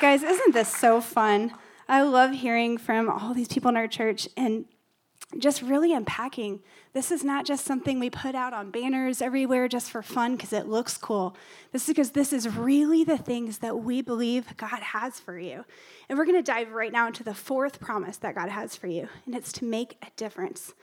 Guys, 0.00 0.22
isn't 0.22 0.52
this 0.52 0.68
so 0.68 1.00
fun? 1.00 1.52
I 1.88 2.02
love 2.02 2.32
hearing 2.32 2.78
from 2.78 3.08
all 3.08 3.34
these 3.34 3.48
people 3.48 3.68
in 3.68 3.76
our 3.76 3.86
church 3.86 4.28
and 4.36 4.64
just 5.38 5.62
really 5.62 5.92
unpacking. 5.92 6.60
This 6.92 7.10
is 7.10 7.24
not 7.24 7.46
just 7.46 7.64
something 7.64 7.98
we 7.98 8.10
put 8.10 8.34
out 8.34 8.52
on 8.52 8.70
banners 8.70 9.22
everywhere 9.22 9.68
just 9.68 9.90
for 9.90 10.02
fun 10.02 10.36
because 10.36 10.52
it 10.52 10.66
looks 10.66 10.96
cool. 10.96 11.36
This 11.72 11.82
is 11.82 11.88
because 11.88 12.10
this 12.10 12.32
is 12.32 12.48
really 12.48 13.04
the 13.04 13.18
things 13.18 13.58
that 13.58 13.78
we 13.78 14.02
believe 14.02 14.56
God 14.56 14.80
has 14.80 15.18
for 15.18 15.38
you. 15.38 15.64
And 16.08 16.18
we're 16.18 16.26
going 16.26 16.36
to 16.36 16.42
dive 16.42 16.72
right 16.72 16.92
now 16.92 17.06
into 17.06 17.24
the 17.24 17.34
fourth 17.34 17.80
promise 17.80 18.16
that 18.18 18.34
God 18.34 18.48
has 18.48 18.76
for 18.76 18.86
you, 18.86 19.08
and 19.26 19.34
it's 19.34 19.52
to 19.54 19.64
make 19.64 19.96
a 20.02 20.08
difference. 20.16 20.74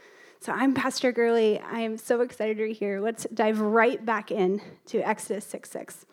So 0.42 0.54
I'm 0.54 0.74
Pastor 0.74 1.12
Gurley. 1.12 1.60
I 1.60 1.82
am 1.82 1.98
so 1.98 2.22
excited 2.22 2.58
to 2.58 2.64
be 2.64 2.74
here. 2.74 3.02
Let's 3.02 3.28
dive 3.34 3.60
right 3.60 4.04
back 4.06 4.32
in 4.32 4.62
to 4.88 5.00
Exodus 5.00 5.46
6 5.46 5.70
6. 5.70 6.06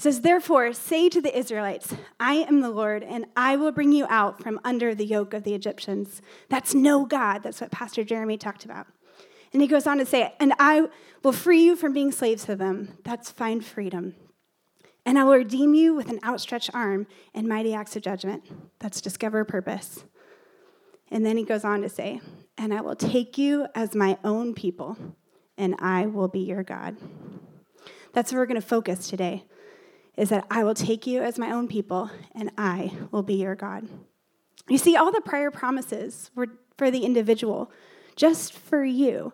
Says, 0.00 0.22
Therefore, 0.22 0.72
say 0.72 1.10
to 1.10 1.20
the 1.20 1.38
Israelites, 1.38 1.94
I 2.18 2.36
am 2.36 2.62
the 2.62 2.70
Lord, 2.70 3.02
and 3.02 3.26
I 3.36 3.56
will 3.56 3.70
bring 3.70 3.92
you 3.92 4.06
out 4.08 4.42
from 4.42 4.58
under 4.64 4.94
the 4.94 5.04
yoke 5.04 5.34
of 5.34 5.42
the 5.42 5.52
Egyptians. 5.52 6.22
That's 6.48 6.74
know 6.74 7.04
God. 7.04 7.42
That's 7.42 7.60
what 7.60 7.70
Pastor 7.70 8.02
Jeremy 8.02 8.38
talked 8.38 8.64
about. 8.64 8.86
And 9.52 9.60
he 9.60 9.68
goes 9.68 9.86
on 9.86 9.98
to 9.98 10.06
say, 10.06 10.32
And 10.40 10.54
I 10.58 10.88
will 11.22 11.32
free 11.32 11.62
you 11.62 11.76
from 11.76 11.92
being 11.92 12.12
slaves 12.12 12.46
to 12.46 12.56
them. 12.56 12.96
That's 13.04 13.30
find 13.30 13.62
freedom. 13.62 14.14
And 15.04 15.18
I 15.18 15.24
will 15.24 15.34
redeem 15.34 15.74
you 15.74 15.94
with 15.94 16.08
an 16.08 16.20
outstretched 16.24 16.70
arm 16.72 17.06
and 17.34 17.46
mighty 17.46 17.74
acts 17.74 17.94
of 17.94 18.00
judgment. 18.00 18.44
That's 18.78 19.02
discover 19.02 19.44
purpose. 19.44 20.04
And 21.10 21.26
then 21.26 21.36
he 21.36 21.44
goes 21.44 21.62
on 21.62 21.82
to 21.82 21.90
say, 21.90 22.22
And 22.56 22.72
I 22.72 22.80
will 22.80 22.96
take 22.96 23.36
you 23.36 23.66
as 23.74 23.94
my 23.94 24.16
own 24.24 24.54
people, 24.54 24.96
and 25.58 25.74
I 25.78 26.06
will 26.06 26.28
be 26.28 26.40
your 26.40 26.62
God. 26.62 26.96
That's 28.14 28.32
where 28.32 28.40
we're 28.40 28.46
going 28.46 28.58
to 28.58 28.66
focus 28.66 29.06
today 29.06 29.44
is 30.16 30.28
that 30.30 30.46
I 30.50 30.64
will 30.64 30.74
take 30.74 31.06
you 31.06 31.22
as 31.22 31.38
my 31.38 31.50
own 31.50 31.68
people 31.68 32.10
and 32.34 32.50
I 32.58 32.92
will 33.10 33.22
be 33.22 33.34
your 33.34 33.54
God. 33.54 33.88
You 34.68 34.78
see, 34.78 34.96
all 34.96 35.10
the 35.10 35.20
prior 35.20 35.50
promises 35.50 36.30
were 36.34 36.48
for 36.76 36.90
the 36.90 37.04
individual, 37.04 37.70
just 38.16 38.52
for 38.52 38.84
you. 38.84 39.32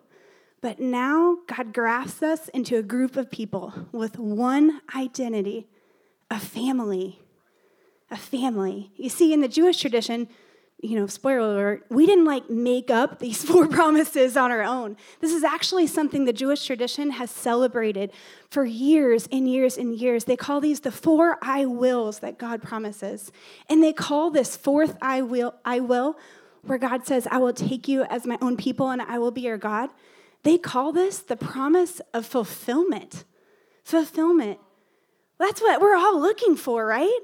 But 0.61 0.79
now 0.79 1.37
God 1.47 1.73
grafts 1.73 2.23
us 2.23 2.47
into 2.49 2.77
a 2.77 2.83
group 2.83 3.15
of 3.15 3.29
people 3.29 3.87
with 3.91 4.17
one 4.17 4.81
identity 4.95 5.67
a 6.29 6.39
family. 6.39 7.21
A 8.11 8.17
family. 8.17 8.91
You 8.95 9.09
see, 9.09 9.31
in 9.31 9.41
the 9.41 9.47
Jewish 9.47 9.79
tradition, 9.79 10.27
you 10.79 10.99
know, 10.99 11.07
spoiler 11.07 11.39
alert, 11.39 11.85
we 11.89 12.05
didn't 12.05 12.25
like 12.25 12.49
make 12.49 12.91
up 12.91 13.19
these 13.19 13.43
four 13.49 13.67
promises 13.67 14.37
on 14.37 14.51
our 14.51 14.61
own. 14.61 14.95
This 15.19 15.33
is 15.33 15.43
actually 15.43 15.87
something 15.87 16.25
the 16.25 16.33
Jewish 16.33 16.65
tradition 16.65 17.11
has 17.11 17.31
celebrated 17.31 18.11
for 18.49 18.63
years 18.63 19.27
and 19.31 19.49
years 19.49 19.77
and 19.77 19.95
years. 19.95 20.25
They 20.25 20.37
call 20.37 20.61
these 20.61 20.81
the 20.81 20.91
four 20.91 21.37
I 21.41 21.65
wills 21.65 22.19
that 22.19 22.37
God 22.37 22.61
promises. 22.61 23.31
And 23.69 23.83
they 23.83 23.93
call 23.93 24.29
this 24.29 24.55
fourth 24.55 24.95
I 25.01 25.21
will, 25.21 25.55
I 25.65 25.79
will, 25.79 26.17
where 26.61 26.77
God 26.77 27.07
says, 27.07 27.27
I 27.31 27.37
will 27.37 27.53
take 27.53 27.87
you 27.87 28.03
as 28.03 28.27
my 28.27 28.37
own 28.41 28.55
people 28.55 28.89
and 28.89 29.01
I 29.01 29.17
will 29.17 29.31
be 29.31 29.41
your 29.41 29.57
God. 29.57 29.89
They 30.43 30.57
call 30.57 30.91
this 30.91 31.19
the 31.19 31.35
promise 31.35 32.01
of 32.13 32.25
fulfillment. 32.25 33.23
Fulfillment. 33.83 34.59
That's 35.39 35.61
what 35.61 35.81
we're 35.81 35.95
all 35.95 36.19
looking 36.19 36.55
for, 36.55 36.85
right? 36.85 37.19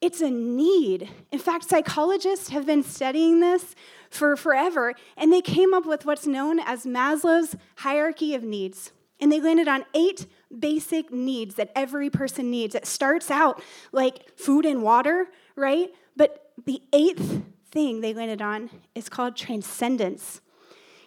It's 0.00 0.20
a 0.20 0.30
need. 0.30 1.10
In 1.32 1.38
fact, 1.38 1.68
psychologists 1.68 2.50
have 2.50 2.66
been 2.66 2.84
studying 2.84 3.40
this 3.40 3.74
for 4.10 4.36
forever, 4.36 4.94
and 5.16 5.32
they 5.32 5.40
came 5.40 5.74
up 5.74 5.86
with 5.86 6.06
what's 6.06 6.26
known 6.26 6.60
as 6.60 6.86
Maslow's 6.86 7.56
hierarchy 7.76 8.34
of 8.34 8.42
needs. 8.42 8.92
And 9.20 9.32
they 9.32 9.40
landed 9.40 9.66
on 9.66 9.84
eight 9.94 10.26
basic 10.56 11.12
needs 11.12 11.56
that 11.56 11.72
every 11.74 12.10
person 12.10 12.50
needs. 12.50 12.74
It 12.74 12.86
starts 12.86 13.30
out 13.30 13.60
like 13.90 14.38
food 14.38 14.64
and 14.64 14.82
water, 14.82 15.26
right? 15.56 15.88
But 16.16 16.52
the 16.64 16.80
eighth 16.92 17.42
thing 17.70 18.00
they 18.00 18.14
landed 18.14 18.40
on 18.40 18.70
is 18.94 19.08
called 19.08 19.36
transcendence. 19.36 20.40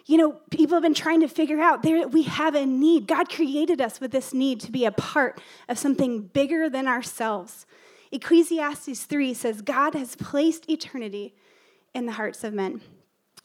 You 0.04 0.18
know, 0.18 0.32
people 0.50 0.74
have 0.74 0.82
been 0.82 0.94
trying 0.94 1.20
to 1.20 1.28
figure 1.28 1.60
out 1.60 1.82
there 1.82 2.06
we 2.08 2.24
have 2.24 2.54
a 2.54 2.66
need. 2.66 3.06
God 3.06 3.30
created 3.30 3.80
us 3.80 4.00
with 4.00 4.10
this 4.10 4.34
need 4.34 4.60
to 4.60 4.70
be 4.72 4.84
a 4.84 4.92
part 4.92 5.40
of 5.68 5.78
something 5.78 6.22
bigger 6.22 6.68
than 6.68 6.86
ourselves. 6.86 7.66
Ecclesiastes 8.12 9.04
3 9.04 9.34
says, 9.34 9.62
God 9.62 9.94
has 9.94 10.14
placed 10.16 10.68
eternity 10.68 11.34
in 11.94 12.06
the 12.06 12.12
hearts 12.12 12.44
of 12.44 12.52
men. 12.52 12.82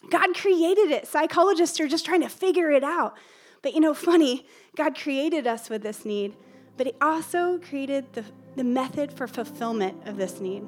God 0.09 0.35
created 0.35 0.91
it. 0.91 1.07
Psychologists 1.07 1.79
are 1.79 1.87
just 1.87 2.05
trying 2.05 2.21
to 2.21 2.29
figure 2.29 2.69
it 2.69 2.83
out. 2.83 3.17
But 3.61 3.73
you 3.73 3.79
know, 3.79 3.93
funny, 3.93 4.45
God 4.75 4.95
created 4.97 5.47
us 5.47 5.69
with 5.69 5.83
this 5.83 6.05
need, 6.05 6.35
but 6.75 6.87
He 6.87 6.93
also 7.01 7.57
created 7.57 8.13
the, 8.13 8.23
the 8.55 8.63
method 8.63 9.11
for 9.11 9.27
fulfillment 9.27 10.07
of 10.07 10.17
this 10.17 10.39
need. 10.39 10.63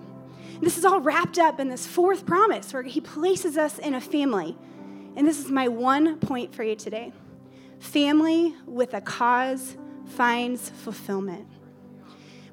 And 0.55 0.63
this 0.63 0.77
is 0.77 0.85
all 0.85 0.99
wrapped 0.99 1.37
up 1.37 1.59
in 1.59 1.69
this 1.69 1.85
fourth 1.85 2.25
promise 2.25 2.73
where 2.73 2.83
He 2.83 3.01
places 3.01 3.57
us 3.57 3.79
in 3.79 3.93
a 3.93 4.01
family. 4.01 4.57
And 5.15 5.27
this 5.27 5.39
is 5.39 5.51
my 5.51 5.67
one 5.67 6.17
point 6.19 6.53
for 6.53 6.63
you 6.63 6.75
today 6.75 7.13
family 7.79 8.55
with 8.65 8.93
a 8.93 8.99
cause 8.99 9.77
finds 10.05 10.69
fulfillment. 10.69 11.47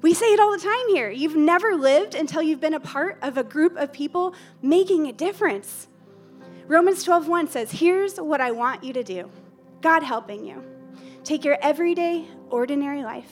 We 0.01 0.13
say 0.13 0.27
it 0.27 0.39
all 0.39 0.51
the 0.51 0.63
time 0.63 0.89
here. 0.89 1.09
You've 1.09 1.35
never 1.35 1.75
lived 1.75 2.13
until 2.13 2.41
you've 2.41 2.59
been 2.59 2.73
a 2.73 2.79
part 2.79 3.17
of 3.21 3.37
a 3.37 3.43
group 3.43 3.75
of 3.77 3.91
people 3.91 4.35
making 4.61 5.07
a 5.07 5.13
difference. 5.13 5.87
Romans 6.67 7.03
12:1 7.03 7.47
says, 7.47 7.71
"Here's 7.71 8.19
what 8.19 8.41
I 8.41 8.51
want 8.51 8.83
you 8.83 8.93
to 8.93 9.03
do. 9.03 9.29
God 9.81 10.03
helping 10.03 10.45
you. 10.45 10.63
Take 11.23 11.45
your 11.45 11.57
everyday, 11.61 12.25
ordinary 12.49 13.03
life. 13.03 13.31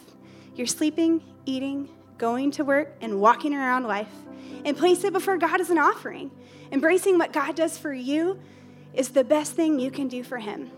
You're 0.55 0.67
sleeping, 0.67 1.21
eating, 1.45 1.89
going 2.17 2.51
to 2.51 2.63
work, 2.63 2.95
and 3.01 3.19
walking 3.19 3.53
around 3.53 3.83
life, 3.83 4.11
and 4.63 4.77
place 4.77 5.03
it 5.03 5.13
before 5.13 5.37
God 5.37 5.59
as 5.59 5.69
an 5.69 5.77
offering. 5.77 6.31
Embracing 6.71 7.17
what 7.17 7.33
God 7.33 7.55
does 7.55 7.77
for 7.77 7.93
you 7.93 8.39
is 8.93 9.09
the 9.09 9.23
best 9.23 9.53
thing 9.53 9.79
you 9.79 9.91
can 9.91 10.07
do 10.07 10.23
for 10.23 10.37
Him. 10.37 10.71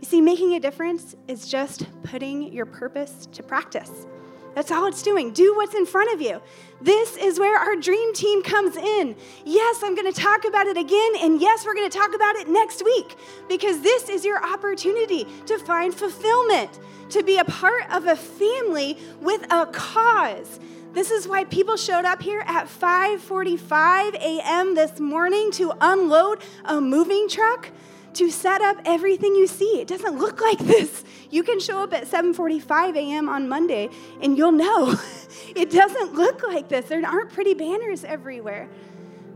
You 0.00 0.06
see, 0.06 0.20
making 0.20 0.54
a 0.54 0.60
difference 0.60 1.14
is 1.28 1.48
just 1.48 1.86
putting 2.02 2.52
your 2.52 2.66
purpose 2.66 3.26
to 3.32 3.42
practice. 3.42 4.06
That's 4.54 4.70
all 4.70 4.86
it's 4.86 5.02
doing. 5.02 5.32
Do 5.32 5.54
what's 5.56 5.74
in 5.74 5.86
front 5.86 6.12
of 6.12 6.20
you. 6.20 6.40
This 6.80 7.16
is 7.16 7.38
where 7.38 7.58
our 7.58 7.76
dream 7.76 8.14
team 8.14 8.42
comes 8.42 8.76
in. 8.76 9.14
Yes, 9.44 9.82
I'm 9.82 9.94
going 9.94 10.12
to 10.12 10.20
talk 10.20 10.44
about 10.44 10.66
it 10.66 10.76
again, 10.76 11.12
and 11.20 11.40
yes, 11.40 11.64
we're 11.64 11.74
going 11.74 11.90
to 11.90 11.96
talk 11.96 12.14
about 12.14 12.36
it 12.36 12.48
next 12.48 12.84
week 12.84 13.16
because 13.48 13.80
this 13.82 14.08
is 14.08 14.24
your 14.24 14.42
opportunity 14.42 15.26
to 15.46 15.58
find 15.58 15.94
fulfillment, 15.94 16.80
to 17.10 17.22
be 17.22 17.38
a 17.38 17.44
part 17.44 17.90
of 17.92 18.06
a 18.06 18.16
family 18.16 18.96
with 19.20 19.44
a 19.52 19.66
cause. 19.66 20.58
This 20.92 21.12
is 21.12 21.28
why 21.28 21.44
people 21.44 21.76
showed 21.76 22.04
up 22.04 22.20
here 22.20 22.42
at 22.46 22.66
5:45 22.66 24.14
a.m. 24.14 24.74
this 24.74 24.98
morning 24.98 25.52
to 25.52 25.72
unload 25.80 26.42
a 26.64 26.80
moving 26.80 27.28
truck 27.28 27.70
to 28.14 28.30
set 28.30 28.60
up 28.60 28.76
everything 28.84 29.34
you 29.34 29.46
see. 29.46 29.80
It 29.80 29.88
doesn't 29.88 30.18
look 30.18 30.40
like 30.48 30.58
this. 30.58 31.04
You 31.30 31.42
can 31.42 31.60
show 31.60 31.82
up 31.82 31.92
at 31.92 32.04
7:45 32.04 32.96
a.m. 32.96 33.28
on 33.28 33.48
Monday 33.48 33.88
and 34.20 34.36
you'll 34.36 34.52
know 34.52 34.94
it 35.56 35.70
doesn't 35.70 36.14
look 36.14 36.42
like 36.42 36.68
this. 36.68 36.86
There 36.86 37.04
aren't 37.06 37.32
pretty 37.32 37.54
banners 37.54 38.04
everywhere. 38.04 38.68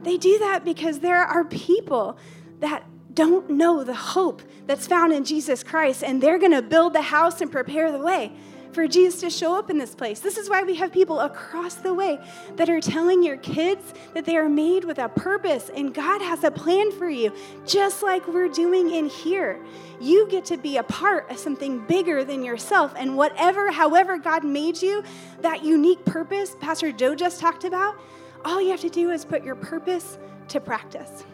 They 0.02 0.18
do 0.18 0.38
that 0.40 0.64
because 0.64 1.00
there 1.00 1.22
are 1.22 1.44
people 1.44 2.18
that 2.60 2.84
don't 3.14 3.48
know 3.48 3.84
the 3.84 3.94
hope 3.94 4.42
that's 4.66 4.86
found 4.86 5.12
in 5.12 5.24
Jesus 5.24 5.62
Christ 5.62 6.02
and 6.02 6.20
they're 6.20 6.38
going 6.38 6.52
to 6.52 6.62
build 6.62 6.92
the 6.92 7.02
house 7.02 7.40
and 7.40 7.50
prepare 7.50 7.92
the 7.92 7.98
way 7.98 8.32
for 8.74 8.88
Jesus 8.88 9.20
to 9.20 9.30
show 9.30 9.56
up 9.56 9.70
in 9.70 9.78
this 9.78 9.94
place. 9.94 10.20
This 10.20 10.36
is 10.36 10.50
why 10.50 10.62
we 10.62 10.74
have 10.74 10.92
people 10.92 11.20
across 11.20 11.74
the 11.74 11.94
way 11.94 12.18
that 12.56 12.68
are 12.68 12.80
telling 12.80 13.22
your 13.22 13.36
kids 13.36 13.94
that 14.12 14.24
they 14.24 14.36
are 14.36 14.48
made 14.48 14.84
with 14.84 14.98
a 14.98 15.08
purpose 15.08 15.70
and 15.74 15.94
God 15.94 16.20
has 16.20 16.44
a 16.44 16.50
plan 16.50 16.90
for 16.92 17.08
you, 17.08 17.32
just 17.64 18.02
like 18.02 18.26
we're 18.26 18.48
doing 18.48 18.90
in 18.90 19.08
here. 19.08 19.64
You 20.00 20.28
get 20.28 20.44
to 20.46 20.56
be 20.56 20.76
a 20.76 20.82
part 20.82 21.30
of 21.30 21.38
something 21.38 21.86
bigger 21.86 22.24
than 22.24 22.42
yourself. 22.42 22.92
And 22.96 23.16
whatever, 23.16 23.70
however, 23.70 24.18
God 24.18 24.44
made 24.44 24.82
you, 24.82 25.02
that 25.40 25.64
unique 25.64 26.04
purpose 26.04 26.56
Pastor 26.60 26.92
Joe 26.92 27.14
just 27.14 27.40
talked 27.40 27.64
about, 27.64 27.96
all 28.44 28.60
you 28.60 28.70
have 28.70 28.80
to 28.80 28.90
do 28.90 29.10
is 29.10 29.24
put 29.24 29.44
your 29.44 29.54
purpose 29.54 30.18
to 30.48 30.60
practice. 30.60 31.24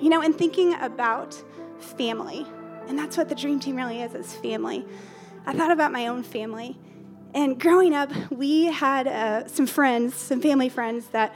You 0.00 0.08
know, 0.08 0.22
and 0.22 0.36
thinking 0.36 0.74
about 0.74 1.42
family, 1.78 2.46
and 2.88 2.98
that's 2.98 3.16
what 3.16 3.28
the 3.28 3.34
dream 3.34 3.60
team 3.60 3.76
really 3.76 4.00
is, 4.00 4.14
is 4.14 4.34
family. 4.34 4.86
I 5.46 5.52
thought 5.52 5.70
about 5.70 5.92
my 5.92 6.06
own 6.06 6.22
family. 6.22 6.76
And 7.34 7.58
growing 7.60 7.94
up, 7.94 8.10
we 8.30 8.66
had 8.66 9.06
uh, 9.06 9.46
some 9.46 9.66
friends, 9.66 10.14
some 10.14 10.40
family 10.40 10.68
friends 10.68 11.06
that 11.08 11.34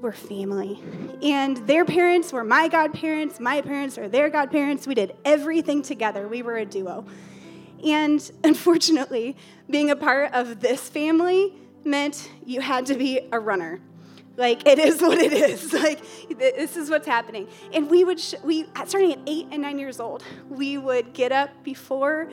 were 0.00 0.12
family. 0.12 0.80
And 1.22 1.56
their 1.66 1.84
parents 1.84 2.32
were 2.32 2.44
my 2.44 2.68
godparents, 2.68 3.40
my 3.40 3.60
parents 3.60 3.98
are 3.98 4.08
their 4.08 4.30
godparents. 4.30 4.86
We 4.86 4.94
did 4.94 5.16
everything 5.24 5.82
together. 5.82 6.28
We 6.28 6.42
were 6.42 6.56
a 6.58 6.66
duo. 6.66 7.04
And 7.84 8.30
unfortunately, 8.44 9.36
being 9.68 9.90
a 9.90 9.96
part 9.96 10.32
of 10.32 10.60
this 10.60 10.88
family 10.88 11.52
meant 11.84 12.30
you 12.44 12.60
had 12.60 12.86
to 12.86 12.94
be 12.94 13.20
a 13.32 13.40
runner. 13.40 13.80
Like 14.36 14.66
it 14.66 14.78
is 14.78 15.00
what 15.00 15.18
it 15.18 15.32
is. 15.32 15.72
Like 15.86 16.00
this 16.38 16.76
is 16.76 16.90
what's 16.90 17.06
happening. 17.06 17.48
And 17.72 17.90
we 17.90 18.04
would 18.04 18.20
sh- 18.20 18.34
we 18.42 18.66
starting 18.86 19.12
at 19.12 19.18
8 19.26 19.48
and 19.52 19.62
9 19.62 19.78
years 19.78 20.00
old, 20.00 20.22
we 20.48 20.78
would 20.78 21.12
get 21.12 21.32
up 21.32 21.50
before 21.62 22.30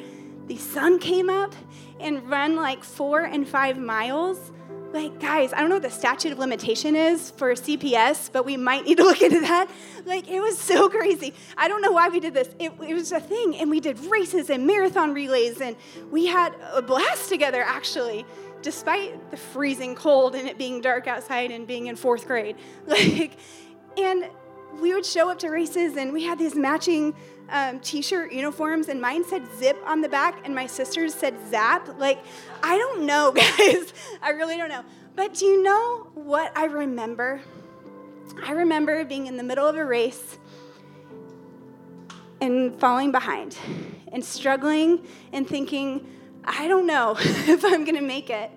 the 0.47 0.57
sun 0.57 0.99
came 0.99 1.29
up 1.29 1.53
and 1.99 2.29
run 2.29 2.55
like 2.55 2.83
4 2.83 3.21
and 3.21 3.47
5 3.47 3.77
miles. 3.77 4.51
Like 4.91 5.19
guys, 5.19 5.53
I 5.53 5.59
don't 5.59 5.69
know 5.69 5.75
what 5.75 5.83
the 5.83 5.89
statute 5.89 6.31
of 6.31 6.37
limitation 6.37 6.95
is 6.95 7.31
for 7.31 7.53
CPS, 7.53 8.31
but 8.31 8.45
we 8.45 8.57
might 8.57 8.85
need 8.85 8.97
to 8.97 9.03
look 9.09 9.21
into 9.21 9.39
that. 9.39 9.69
Like 10.05 10.27
it 10.27 10.39
was 10.39 10.57
so 10.57 10.89
crazy. 10.89 11.33
I 11.57 11.67
don't 11.67 11.81
know 11.81 11.91
why 11.91 12.09
we 12.09 12.19
did 12.19 12.33
this. 12.33 12.49
It, 12.59 12.73
it 12.87 12.93
was 12.93 13.11
a 13.11 13.19
thing 13.19 13.55
and 13.57 13.69
we 13.69 13.79
did 13.79 13.99
races 13.99 14.49
and 14.49 14.67
marathon 14.67 15.13
relays 15.13 15.61
and 15.61 15.75
we 16.11 16.27
had 16.27 16.53
a 16.71 16.81
blast 16.81 17.29
together 17.29 17.63
actually 17.65 18.25
despite 18.61 19.29
the 19.29 19.37
freezing 19.37 19.93
cold 19.93 20.35
and 20.35 20.47
it 20.47 20.57
being 20.57 20.81
dark 20.81 21.05
outside 21.05 21.51
and 21.51 21.67
being 21.67 21.87
in 21.87 21.95
fourth 21.95 22.25
grade. 22.25 22.55
Like, 22.87 23.33
and 23.97 24.29
we 24.79 24.93
would 24.93 25.05
show 25.05 25.29
up 25.29 25.39
to 25.39 25.49
races 25.49 25.97
and 25.97 26.13
we 26.13 26.23
had 26.23 26.39
these 26.39 26.55
matching 26.55 27.13
um, 27.49 27.79
t-shirt 27.79 28.31
uniforms 28.31 28.87
and 28.87 29.01
mine 29.01 29.23
said 29.23 29.43
zip 29.57 29.77
on 29.85 30.01
the 30.01 30.09
back 30.09 30.45
and 30.45 30.55
my 30.55 30.65
sister's 30.65 31.13
said 31.13 31.35
zap 31.49 31.99
like 31.99 32.23
i 32.61 32.77
don't 32.77 33.05
know 33.05 33.31
guys 33.35 33.93
i 34.21 34.29
really 34.29 34.57
don't 34.57 34.69
know 34.69 34.83
but 35.15 35.33
do 35.33 35.45
you 35.45 35.61
know 35.61 36.07
what 36.13 36.55
i 36.57 36.65
remember 36.65 37.41
i 38.45 38.51
remember 38.51 39.03
being 39.05 39.27
in 39.27 39.37
the 39.37 39.43
middle 39.43 39.67
of 39.67 39.75
a 39.75 39.85
race 39.85 40.37
and 42.41 42.77
falling 42.79 43.11
behind 43.11 43.57
and 44.11 44.23
struggling 44.23 45.05
and 45.31 45.47
thinking 45.47 46.05
I 46.45 46.67
don't 46.67 46.85
know 46.85 47.15
if 47.19 47.63
I'm 47.63 47.85
going 47.85 47.95
to 47.95 48.01
make 48.01 48.29
it. 48.29 48.51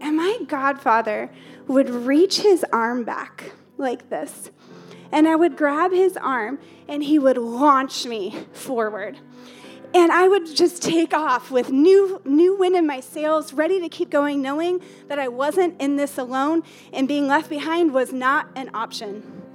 And 0.00 0.16
my 0.16 0.38
godfather 0.46 1.30
would 1.66 1.90
reach 1.90 2.40
his 2.40 2.64
arm 2.72 3.04
back 3.04 3.52
like 3.76 4.10
this. 4.10 4.50
And 5.12 5.26
I 5.26 5.36
would 5.36 5.56
grab 5.56 5.92
his 5.92 6.16
arm 6.16 6.58
and 6.88 7.02
he 7.02 7.18
would 7.18 7.38
launch 7.38 8.06
me 8.06 8.44
forward. 8.52 9.18
And 9.94 10.12
I 10.12 10.28
would 10.28 10.54
just 10.54 10.82
take 10.82 11.14
off 11.14 11.50
with 11.50 11.70
new, 11.70 12.20
new 12.24 12.56
wind 12.56 12.76
in 12.76 12.86
my 12.86 13.00
sails, 13.00 13.54
ready 13.54 13.80
to 13.80 13.88
keep 13.88 14.10
going, 14.10 14.42
knowing 14.42 14.82
that 15.08 15.18
I 15.18 15.28
wasn't 15.28 15.80
in 15.80 15.96
this 15.96 16.18
alone 16.18 16.62
and 16.92 17.08
being 17.08 17.26
left 17.26 17.48
behind 17.48 17.94
was 17.94 18.12
not 18.12 18.48
an 18.54 18.70
option. 18.74 19.47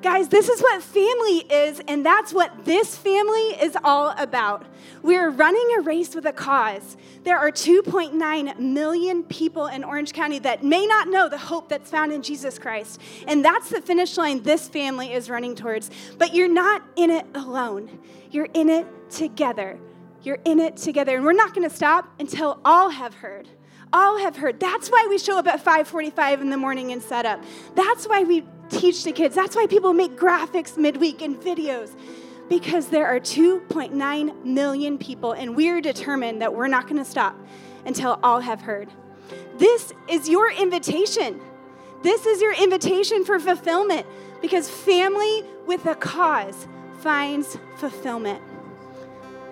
Guys, 0.00 0.28
this 0.28 0.48
is 0.48 0.60
what 0.60 0.80
family 0.80 1.38
is, 1.50 1.80
and 1.88 2.06
that's 2.06 2.32
what 2.32 2.64
this 2.64 2.96
family 2.96 3.48
is 3.60 3.76
all 3.82 4.14
about. 4.16 4.64
We're 5.02 5.30
running 5.30 5.68
a 5.76 5.80
race 5.80 6.14
with 6.14 6.24
a 6.26 6.32
cause. 6.32 6.96
There 7.24 7.36
are 7.36 7.50
2.9 7.50 8.58
million 8.60 9.24
people 9.24 9.66
in 9.66 9.82
Orange 9.82 10.12
County 10.12 10.38
that 10.40 10.62
may 10.62 10.86
not 10.86 11.08
know 11.08 11.28
the 11.28 11.38
hope 11.38 11.68
that's 11.68 11.90
found 11.90 12.12
in 12.12 12.22
Jesus 12.22 12.60
Christ. 12.60 13.00
And 13.26 13.44
that's 13.44 13.70
the 13.70 13.80
finish 13.80 14.16
line 14.16 14.42
this 14.42 14.68
family 14.68 15.12
is 15.12 15.28
running 15.28 15.56
towards. 15.56 15.90
But 16.16 16.32
you're 16.32 16.52
not 16.52 16.84
in 16.94 17.10
it 17.10 17.26
alone, 17.34 17.98
you're 18.30 18.48
in 18.54 18.68
it 18.68 18.86
together. 19.10 19.78
You're 20.22 20.38
in 20.44 20.58
it 20.58 20.76
together. 20.76 21.16
And 21.16 21.24
we're 21.24 21.32
not 21.32 21.54
going 21.54 21.68
to 21.68 21.74
stop 21.74 22.08
until 22.20 22.60
all 22.64 22.90
have 22.90 23.14
heard 23.14 23.48
all 23.90 24.18
have 24.18 24.36
heard. 24.36 24.60
That's 24.60 24.90
why 24.90 25.06
we 25.08 25.16
show 25.16 25.38
up 25.38 25.46
at 25.46 25.64
5:45 25.64 26.42
in 26.42 26.50
the 26.50 26.58
morning 26.58 26.92
and 26.92 27.02
set 27.02 27.24
up. 27.24 27.42
That's 27.74 28.06
why 28.06 28.22
we 28.22 28.44
teach 28.68 29.04
the 29.04 29.12
kids. 29.12 29.34
That's 29.34 29.56
why 29.56 29.66
people 29.66 29.92
make 29.92 30.16
graphics 30.16 30.76
midweek 30.76 31.22
and 31.22 31.36
videos 31.36 31.90
because 32.48 32.88
there 32.88 33.06
are 33.06 33.20
2.9 33.20 34.44
million 34.44 34.98
people, 34.98 35.32
and 35.32 35.54
we're 35.54 35.80
determined 35.80 36.40
that 36.40 36.54
we're 36.54 36.68
not 36.68 36.84
going 36.84 36.96
to 36.96 37.04
stop 37.04 37.36
until 37.84 38.18
all 38.22 38.40
have 38.40 38.62
heard. 38.62 38.88
This 39.58 39.92
is 40.08 40.28
your 40.28 40.50
invitation. 40.50 41.40
This 42.02 42.26
is 42.26 42.40
your 42.40 42.54
invitation 42.54 43.24
for 43.24 43.38
fulfillment 43.38 44.06
because 44.40 44.70
family 44.70 45.44
with 45.66 45.84
a 45.86 45.94
cause 45.94 46.66
finds 47.00 47.58
fulfillment. 47.76 48.42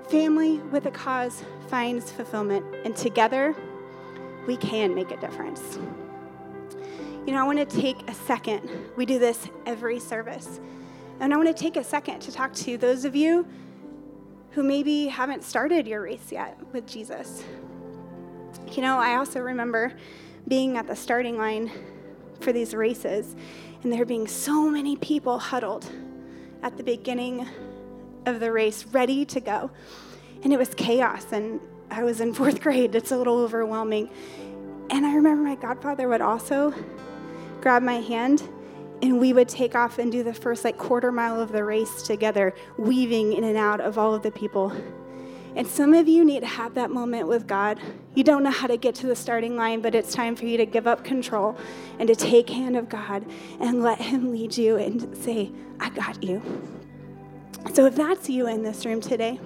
Family 0.09 0.59
with 0.59 0.87
a 0.87 0.91
cause 0.91 1.45
finds 1.69 2.11
fulfillment, 2.11 2.65
and 2.85 2.97
together 2.97 3.55
we 4.47 4.57
can 4.57 4.95
make 4.95 5.11
a 5.11 5.17
difference. 5.17 5.79
You 7.27 7.33
know, 7.33 7.41
I 7.41 7.45
want 7.45 7.59
to 7.59 7.81
take 7.81 8.09
a 8.09 8.15
second. 8.15 8.71
We 8.95 9.05
do 9.05 9.19
this 9.19 9.49
every 9.67 9.99
service. 9.99 10.61
And 11.19 11.35
I 11.35 11.37
want 11.37 11.49
to 11.49 11.61
take 11.61 11.77
a 11.77 11.83
second 11.83 12.21
to 12.21 12.31
talk 12.31 12.53
to 12.55 12.79
those 12.79 13.05
of 13.05 13.17
you 13.17 13.45
who 14.53 14.63
maybe 14.63 15.09
haven't 15.09 15.43
started 15.43 15.89
your 15.89 16.03
race 16.03 16.31
yet 16.31 16.57
with 16.73 16.87
Jesus. 16.87 17.43
You 18.71 18.81
know, 18.81 18.99
I 18.99 19.17
also 19.17 19.41
remember 19.41 19.93
being 20.47 20.77
at 20.77 20.87
the 20.87 20.95
starting 20.95 21.37
line 21.37 21.73
for 22.39 22.53
these 22.53 22.75
races 22.75 23.35
and 23.83 23.93
there 23.93 24.05
being 24.05 24.29
so 24.29 24.71
many 24.71 24.95
people 24.95 25.41
huddled 25.41 25.91
at 26.63 26.77
the 26.77 26.85
beginning 26.85 27.45
of 28.25 28.39
the 28.39 28.53
race, 28.53 28.85
ready 28.87 29.25
to 29.25 29.41
go. 29.41 29.73
And 30.45 30.53
it 30.53 30.59
was 30.59 30.75
chaos, 30.75 31.33
and 31.33 31.61
I 31.91 32.05
was 32.05 32.21
in 32.21 32.33
fourth 32.35 32.61
grade. 32.63 32.95
It's 32.95 33.11
a 33.11 33.17
little 33.19 33.39
overwhelming. 33.39 34.11
And 34.91 35.05
I 35.05 35.17
remember 35.17 35.43
my 35.43 35.57
godfather 35.57 36.09
would 36.09 36.21
also 36.21 36.73
grab 37.67 37.83
my 37.83 37.95
hand 37.95 38.49
and 39.03 39.19
we 39.19 39.33
would 39.33 39.49
take 39.49 39.75
off 39.75 39.99
and 39.99 40.13
do 40.13 40.23
the 40.23 40.33
first 40.33 40.63
like 40.63 40.79
quarter 40.79 41.11
mile 41.11 41.41
of 41.41 41.51
the 41.51 41.65
race 41.65 42.01
together, 42.01 42.55
weaving 42.79 43.33
in 43.33 43.43
and 43.43 43.57
out 43.57 43.81
of 43.81 43.99
all 43.99 44.15
of 44.15 44.23
the 44.23 44.31
people. 44.31 44.73
And 45.57 45.67
some 45.67 45.93
of 45.93 46.07
you 46.07 46.25
need 46.25 46.43
to 46.43 46.47
have 46.47 46.75
that 46.75 46.93
moment 46.93 47.27
with 47.27 47.49
God. 47.49 47.81
You 48.15 48.23
don't 48.23 48.45
know 48.45 48.53
how 48.53 48.69
to 48.69 48.77
get 48.77 48.95
to 48.97 49.09
the 49.09 49.17
starting 49.17 49.57
line, 49.57 49.81
but 49.81 49.97
it's 49.97 50.15
time 50.15 50.37
for 50.37 50.47
you 50.47 50.57
to 50.59 50.65
give 50.65 50.87
up 50.87 51.03
control 51.03 51.59
and 51.99 52.07
to 52.07 52.15
take 52.15 52.49
hand 52.49 52.77
of 52.77 52.89
God 52.89 53.27
and 53.59 53.83
let 53.83 54.01
him 54.01 54.31
lead 54.31 54.57
you 54.57 54.77
and 54.77 55.17
say, 55.17 55.51
I 55.81 55.91
got 55.91 56.23
you. 56.23 56.41
So 57.75 57.85
if 57.87 57.97
that's 57.97 58.31
you 58.31 58.47
in 58.47 58.63
this 58.63 58.87
room 58.87 59.01
today, 59.01 59.41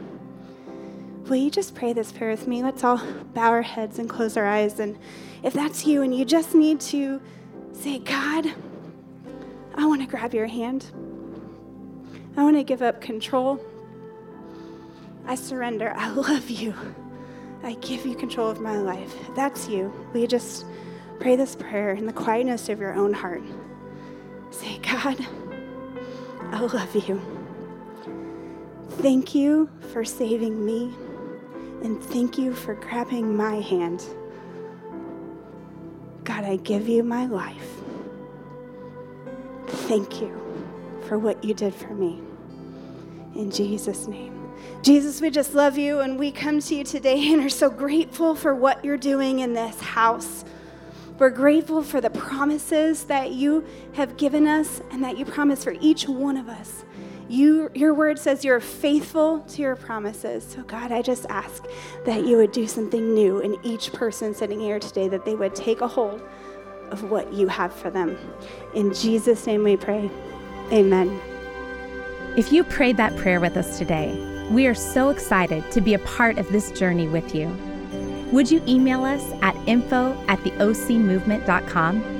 will 1.24 1.36
you 1.36 1.50
just 1.50 1.74
pray 1.74 1.94
this 1.94 2.12
prayer 2.12 2.32
with 2.32 2.46
me? 2.46 2.62
Let's 2.62 2.84
all 2.84 2.98
bow 3.32 3.48
our 3.48 3.62
heads 3.62 3.98
and 3.98 4.10
close 4.10 4.36
our 4.36 4.46
eyes. 4.46 4.78
And 4.78 4.98
if 5.42 5.54
that's 5.54 5.86
you 5.86 6.02
and 6.02 6.14
you 6.14 6.26
just 6.26 6.54
need 6.54 6.80
to 6.82 7.22
Say, 7.80 7.98
God, 7.98 8.46
I 9.74 9.86
want 9.86 10.02
to 10.02 10.06
grab 10.06 10.34
your 10.34 10.46
hand. 10.46 10.84
I 12.36 12.42
want 12.42 12.58
to 12.58 12.62
give 12.62 12.82
up 12.82 13.00
control. 13.00 13.58
I 15.24 15.34
surrender. 15.34 15.94
I 15.96 16.10
love 16.10 16.50
you. 16.50 16.74
I 17.62 17.72
give 17.80 18.04
you 18.04 18.14
control 18.14 18.50
of 18.50 18.60
my 18.60 18.76
life. 18.76 19.14
that's 19.34 19.66
you. 19.66 19.90
You 20.14 20.26
just 20.26 20.66
pray 21.20 21.36
this 21.36 21.56
prayer 21.56 21.92
in 21.92 22.04
the 22.04 22.12
quietness 22.12 22.68
of 22.68 22.80
your 22.80 22.92
own 22.92 23.14
heart? 23.14 23.42
Say, 24.50 24.78
God, 24.80 25.26
I 26.52 26.60
love 26.60 26.94
you. 26.94 27.18
Thank 28.90 29.34
you 29.34 29.70
for 29.90 30.04
saving 30.04 30.66
me, 30.66 30.92
and 31.82 32.02
thank 32.04 32.36
you 32.36 32.52
for 32.52 32.74
grabbing 32.74 33.34
my 33.34 33.54
hand. 33.54 34.04
God, 36.30 36.44
I 36.44 36.56
give 36.58 36.88
you 36.88 37.02
my 37.02 37.26
life. 37.26 37.80
Thank 39.66 40.20
you 40.20 40.32
for 41.08 41.18
what 41.18 41.42
you 41.42 41.54
did 41.54 41.74
for 41.74 41.92
me. 41.92 42.20
In 43.34 43.50
Jesus' 43.50 44.06
name. 44.06 44.48
Jesus, 44.80 45.20
we 45.20 45.30
just 45.30 45.54
love 45.54 45.76
you 45.76 45.98
and 45.98 46.16
we 46.16 46.30
come 46.30 46.60
to 46.60 46.74
you 46.76 46.84
today 46.84 47.32
and 47.32 47.42
are 47.42 47.48
so 47.48 47.68
grateful 47.68 48.36
for 48.36 48.54
what 48.54 48.84
you're 48.84 48.96
doing 48.96 49.40
in 49.40 49.54
this 49.54 49.80
house. 49.80 50.44
We're 51.18 51.30
grateful 51.30 51.82
for 51.82 52.00
the 52.00 52.10
promises 52.10 53.06
that 53.06 53.32
you 53.32 53.66
have 53.94 54.16
given 54.16 54.46
us 54.46 54.80
and 54.92 55.02
that 55.02 55.18
you 55.18 55.24
promise 55.24 55.64
for 55.64 55.74
each 55.80 56.06
one 56.06 56.36
of 56.36 56.48
us. 56.48 56.84
You, 57.30 57.70
your 57.74 57.94
word 57.94 58.18
says 58.18 58.44
you're 58.44 58.58
faithful 58.58 59.38
to 59.50 59.62
your 59.62 59.76
promises. 59.76 60.44
So, 60.44 60.64
God, 60.64 60.90
I 60.90 61.00
just 61.00 61.26
ask 61.28 61.64
that 62.04 62.26
you 62.26 62.36
would 62.36 62.50
do 62.50 62.66
something 62.66 63.14
new 63.14 63.38
in 63.38 63.56
each 63.62 63.92
person 63.92 64.34
sitting 64.34 64.58
here 64.58 64.80
today, 64.80 65.06
that 65.06 65.24
they 65.24 65.36
would 65.36 65.54
take 65.54 65.80
a 65.80 65.86
hold 65.86 66.20
of 66.90 67.08
what 67.08 67.32
you 67.32 67.46
have 67.46 67.72
for 67.72 67.88
them. 67.88 68.18
In 68.74 68.92
Jesus' 68.92 69.46
name 69.46 69.62
we 69.62 69.76
pray. 69.76 70.10
Amen. 70.72 71.20
If 72.36 72.52
you 72.52 72.64
prayed 72.64 72.96
that 72.96 73.16
prayer 73.16 73.38
with 73.38 73.56
us 73.56 73.78
today, 73.78 74.48
we 74.50 74.66
are 74.66 74.74
so 74.74 75.10
excited 75.10 75.70
to 75.70 75.80
be 75.80 75.94
a 75.94 76.00
part 76.00 76.36
of 76.36 76.50
this 76.50 76.72
journey 76.72 77.06
with 77.06 77.32
you. 77.32 77.46
Would 78.32 78.50
you 78.50 78.60
email 78.66 79.04
us 79.04 79.22
at 79.40 79.54
info 79.68 80.20
at 80.26 80.40
theocmovement.com? 80.40 82.19